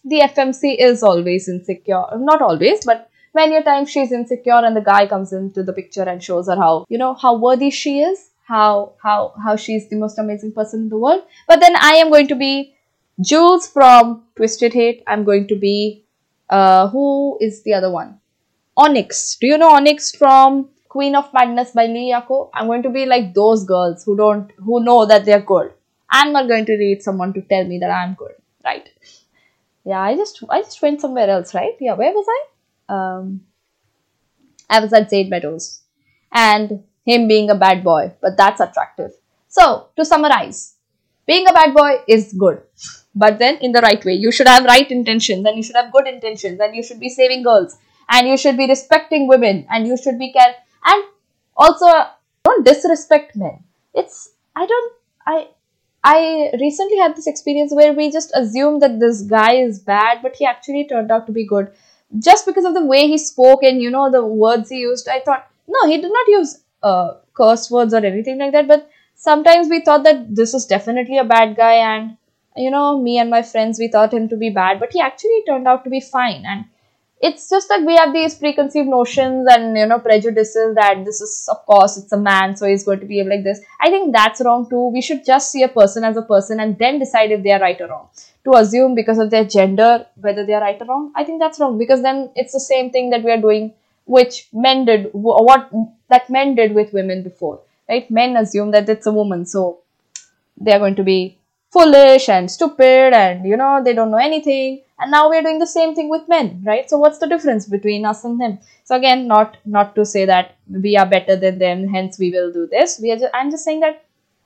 [0.04, 2.04] the FMC is always insecure.
[2.18, 6.04] Not always, but many a time she's insecure and the guy comes into the picture
[6.04, 9.96] and shows her how, you know, how worthy she is how how how she's the
[9.96, 11.24] most amazing person in the world.
[11.48, 12.76] But then I am going to be
[13.20, 15.04] Jules from Twisted Hate.
[15.08, 16.06] I'm going to be
[16.50, 18.20] uh who is the other one?
[18.78, 19.38] Onyx.
[19.42, 23.06] Do you know Onyx from Queen of Madness by Lee Jacquot, I'm going to be
[23.06, 25.74] like those girls who don't, who know that they're good.
[26.10, 28.32] I'm not going to read someone to tell me that I'm good,
[28.64, 28.90] right?
[29.84, 31.74] Yeah, I just, I just went somewhere else, right?
[31.82, 32.46] Yeah, where was I?
[32.90, 33.42] Um,
[34.70, 35.82] I was at Zade Meadows,
[36.32, 39.12] and him being a bad boy, but that's attractive.
[39.48, 40.76] So to summarize,
[41.26, 42.62] being a bad boy is good,
[43.14, 44.14] but then in the right way.
[44.14, 47.10] You should have right intentions, and you should have good intentions, and you should be
[47.10, 47.78] saving girls,
[48.10, 50.56] and you should be respecting women, and you should be care
[50.86, 51.04] and
[51.58, 51.88] also
[52.44, 53.64] don't disrespect men.
[53.94, 54.94] It's I don't
[55.26, 55.48] I
[56.04, 60.36] I recently had this experience where we just assumed that this guy is bad, but
[60.36, 61.72] he actually turned out to be good.
[62.20, 65.20] Just because of the way he spoke and you know the words he used, I
[65.20, 68.68] thought no, he did not use uh, curse words or anything like that.
[68.68, 72.18] But sometimes we thought that this is definitely a bad guy, and
[72.56, 75.44] you know, me and my friends we thought him to be bad, but he actually
[75.48, 76.44] turned out to be fine.
[76.46, 76.66] And
[77.22, 81.48] it's just that we have these preconceived notions and you know prejudices that this is
[81.50, 83.62] of course it's a man so he's going to behave like this.
[83.80, 84.88] I think that's wrong too.
[84.88, 87.60] We should just see a person as a person and then decide if they are
[87.60, 88.10] right or wrong.
[88.44, 91.60] To assume because of their gender whether they are right or wrong i think that's
[91.60, 93.74] wrong because then it's the same thing that we are doing
[94.06, 95.72] which men did what
[96.10, 97.60] that men did with women before
[97.90, 98.10] right?
[98.10, 99.80] Men assume that it's a woman so
[100.58, 101.38] they are going to be
[101.76, 104.82] foolish and stupid and you know they don't know anything.
[104.98, 106.90] And now we're doing the same thing with men right?
[106.90, 108.60] So what's the difference between us and them?
[108.86, 110.56] So again not not to say that
[110.86, 113.00] we are better than them hence we will do this.
[113.02, 114.06] We are just, i'm just saying that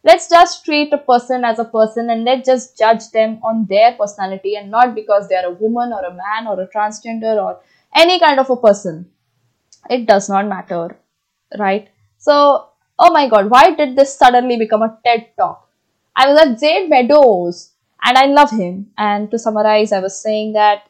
[0.09, 3.93] let's just treat a person as a person and let's just judge them on their
[4.01, 7.59] personality and not because they are a woman or a man or a transgender or
[7.95, 9.07] any kind of a person.
[9.89, 10.97] It does not matter
[11.59, 11.89] right?
[12.17, 15.68] So oh my god why did this suddenly become a ted talk
[16.15, 17.71] i was at zade meadows
[18.03, 18.91] and I love him.
[18.97, 20.87] And to summarize, I was saying that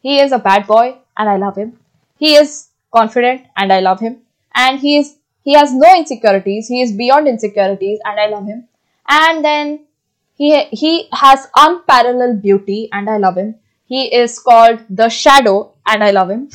[0.00, 1.78] he is a bad boy and I love him.
[2.18, 4.18] He is confident and I love him.
[4.54, 6.68] And he is he has no insecurities.
[6.68, 8.68] He is beyond insecurities and I love him.
[9.08, 9.86] And then
[10.34, 13.56] he he has unparalleled beauty and I love him.
[13.86, 16.48] He is called the shadow and I love him.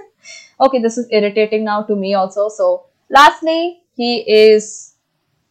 [0.60, 2.48] okay, this is irritating now to me also.
[2.48, 4.94] So lastly, he is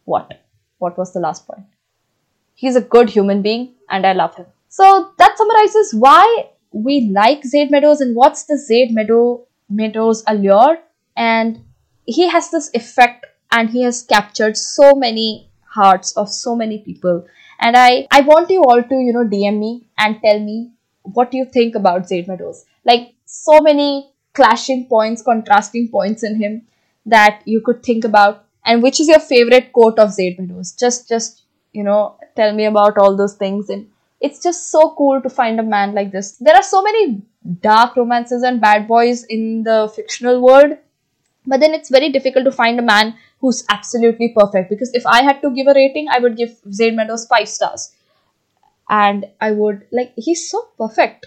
[0.04, 0.40] what?
[0.78, 1.64] What was the last point?
[2.62, 4.46] He's a good human being and I love him.
[4.68, 10.78] So that summarizes why we like Zade Meadows and what's the Zade Meadow Meadows allure.
[11.16, 11.64] And
[12.06, 17.26] he has this effect and he has captured so many hearts of so many people.
[17.58, 20.70] And I, I want you all to, you know, DM me and tell me
[21.02, 22.64] what you think about Zade Meadows.
[22.84, 26.62] Like so many clashing points, contrasting points in him
[27.06, 28.44] that you could think about.
[28.64, 30.76] And which is your favorite quote of Zade Meadows?
[30.78, 31.41] Just just
[31.72, 33.70] you know, tell me about all those things.
[33.70, 33.88] And
[34.20, 36.36] it's just so cool to find a man like this.
[36.38, 37.22] There are so many
[37.60, 40.76] dark romances and bad boys in the fictional world,
[41.46, 44.70] but then it's very difficult to find a man who's absolutely perfect.
[44.70, 47.92] Because if I had to give a rating, I would give Zade Meadows five stars.
[48.88, 51.26] And I would, like, he's so perfect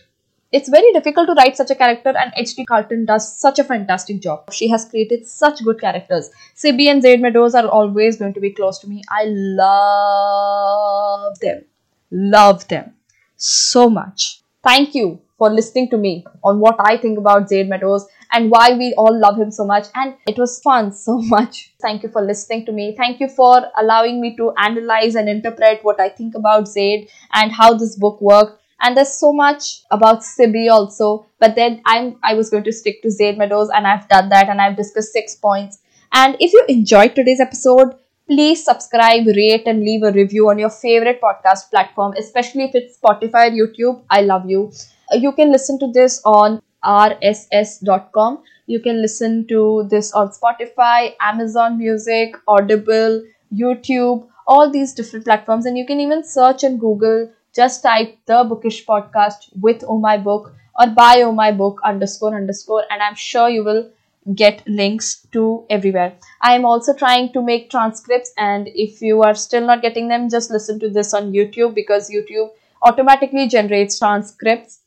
[0.55, 2.65] it's very difficult to write such a character, and H.D.
[2.65, 4.53] Carlton does such a fantastic job.
[4.53, 6.29] She has created such good characters.
[6.53, 9.03] Sibby and Zade Meadows are always going to be close to me.
[9.09, 9.25] I
[9.65, 11.65] love them.
[12.09, 12.93] Love them
[13.35, 14.41] so much.
[14.63, 18.73] Thank you for listening to me on what I think about Zade Meadows and why
[18.73, 19.87] we all love him so much.
[19.93, 21.73] And it was fun so much.
[21.81, 22.95] Thank you for listening to me.
[22.95, 27.51] Thank you for allowing me to analyze and interpret what I think about Zade and
[27.51, 31.25] how this book worked and there's so much about Sibby also.
[31.39, 34.49] But then I'm I was going to stick to Zade Meadows, and I've done that,
[34.49, 35.79] and I've discussed six points.
[36.13, 37.95] And if you enjoyed today's episode,
[38.27, 42.97] please subscribe, rate, and leave a review on your favorite podcast platform, especially if it's
[42.99, 44.03] Spotify or YouTube.
[44.09, 44.71] I love you.
[45.11, 48.43] Uh, you can listen to this on rss.com.
[48.67, 53.23] You can listen to this on Spotify, Amazon Music, Audible,
[53.53, 55.65] YouTube, all these different platforms.
[55.65, 60.17] And you can even search on Google just type the bookish podcast with oh my
[60.17, 63.89] book or buy oh my book underscore underscore and i'm sure you will
[64.33, 66.11] get links to everywhere.
[66.41, 70.29] I am also trying to make transcripts and if you are still not getting them
[70.29, 72.49] just listen to this on youtube because youtube
[72.81, 74.79] automatically generates transcripts.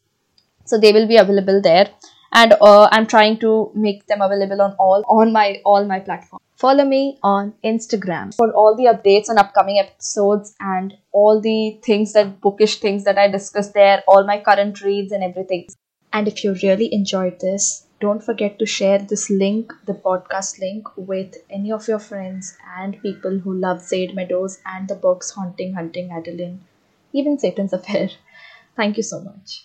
[0.64, 1.88] So they will be available there
[2.32, 6.42] and uh, i'm trying to make them available on all on my all my platforms
[6.58, 12.14] Follow me on Instagram for all the updates on upcoming episodes and all the things
[12.14, 15.68] that bookish things that I discuss there, all my current reads and everything.
[16.12, 20.88] And if you really enjoyed this, don't forget to share this link, the podcast link,
[20.96, 25.74] with any of your friends and people who love Zade Meadows and the books Haunting,
[25.74, 26.64] Hunting, Adeline,
[27.12, 28.08] even Satan's Affair.
[28.76, 29.64] Thank you so much.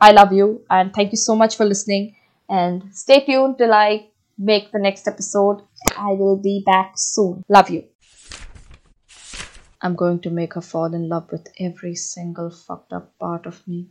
[0.00, 2.14] I love you and thank you so much for listening.
[2.48, 5.62] And stay tuned till I make the next episode.
[5.96, 7.44] I will be back soon.
[7.48, 7.84] Love you.
[9.80, 13.66] I'm going to make her fall in love with every single fucked up part of
[13.66, 13.88] me.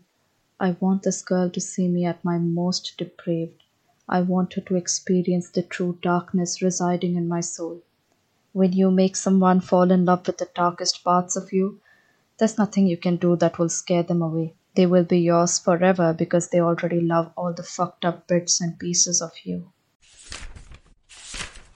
[0.59, 3.63] I want this girl to see me at my most depraved.
[4.09, 7.83] I want her to experience the true darkness residing in my soul.
[8.53, 11.79] When you make someone fall in love with the darkest parts of you,
[12.37, 14.55] there's nothing you can do that will scare them away.
[14.77, 18.79] They will be yours forever because they already love all the fucked up bits and
[18.79, 19.73] pieces of you.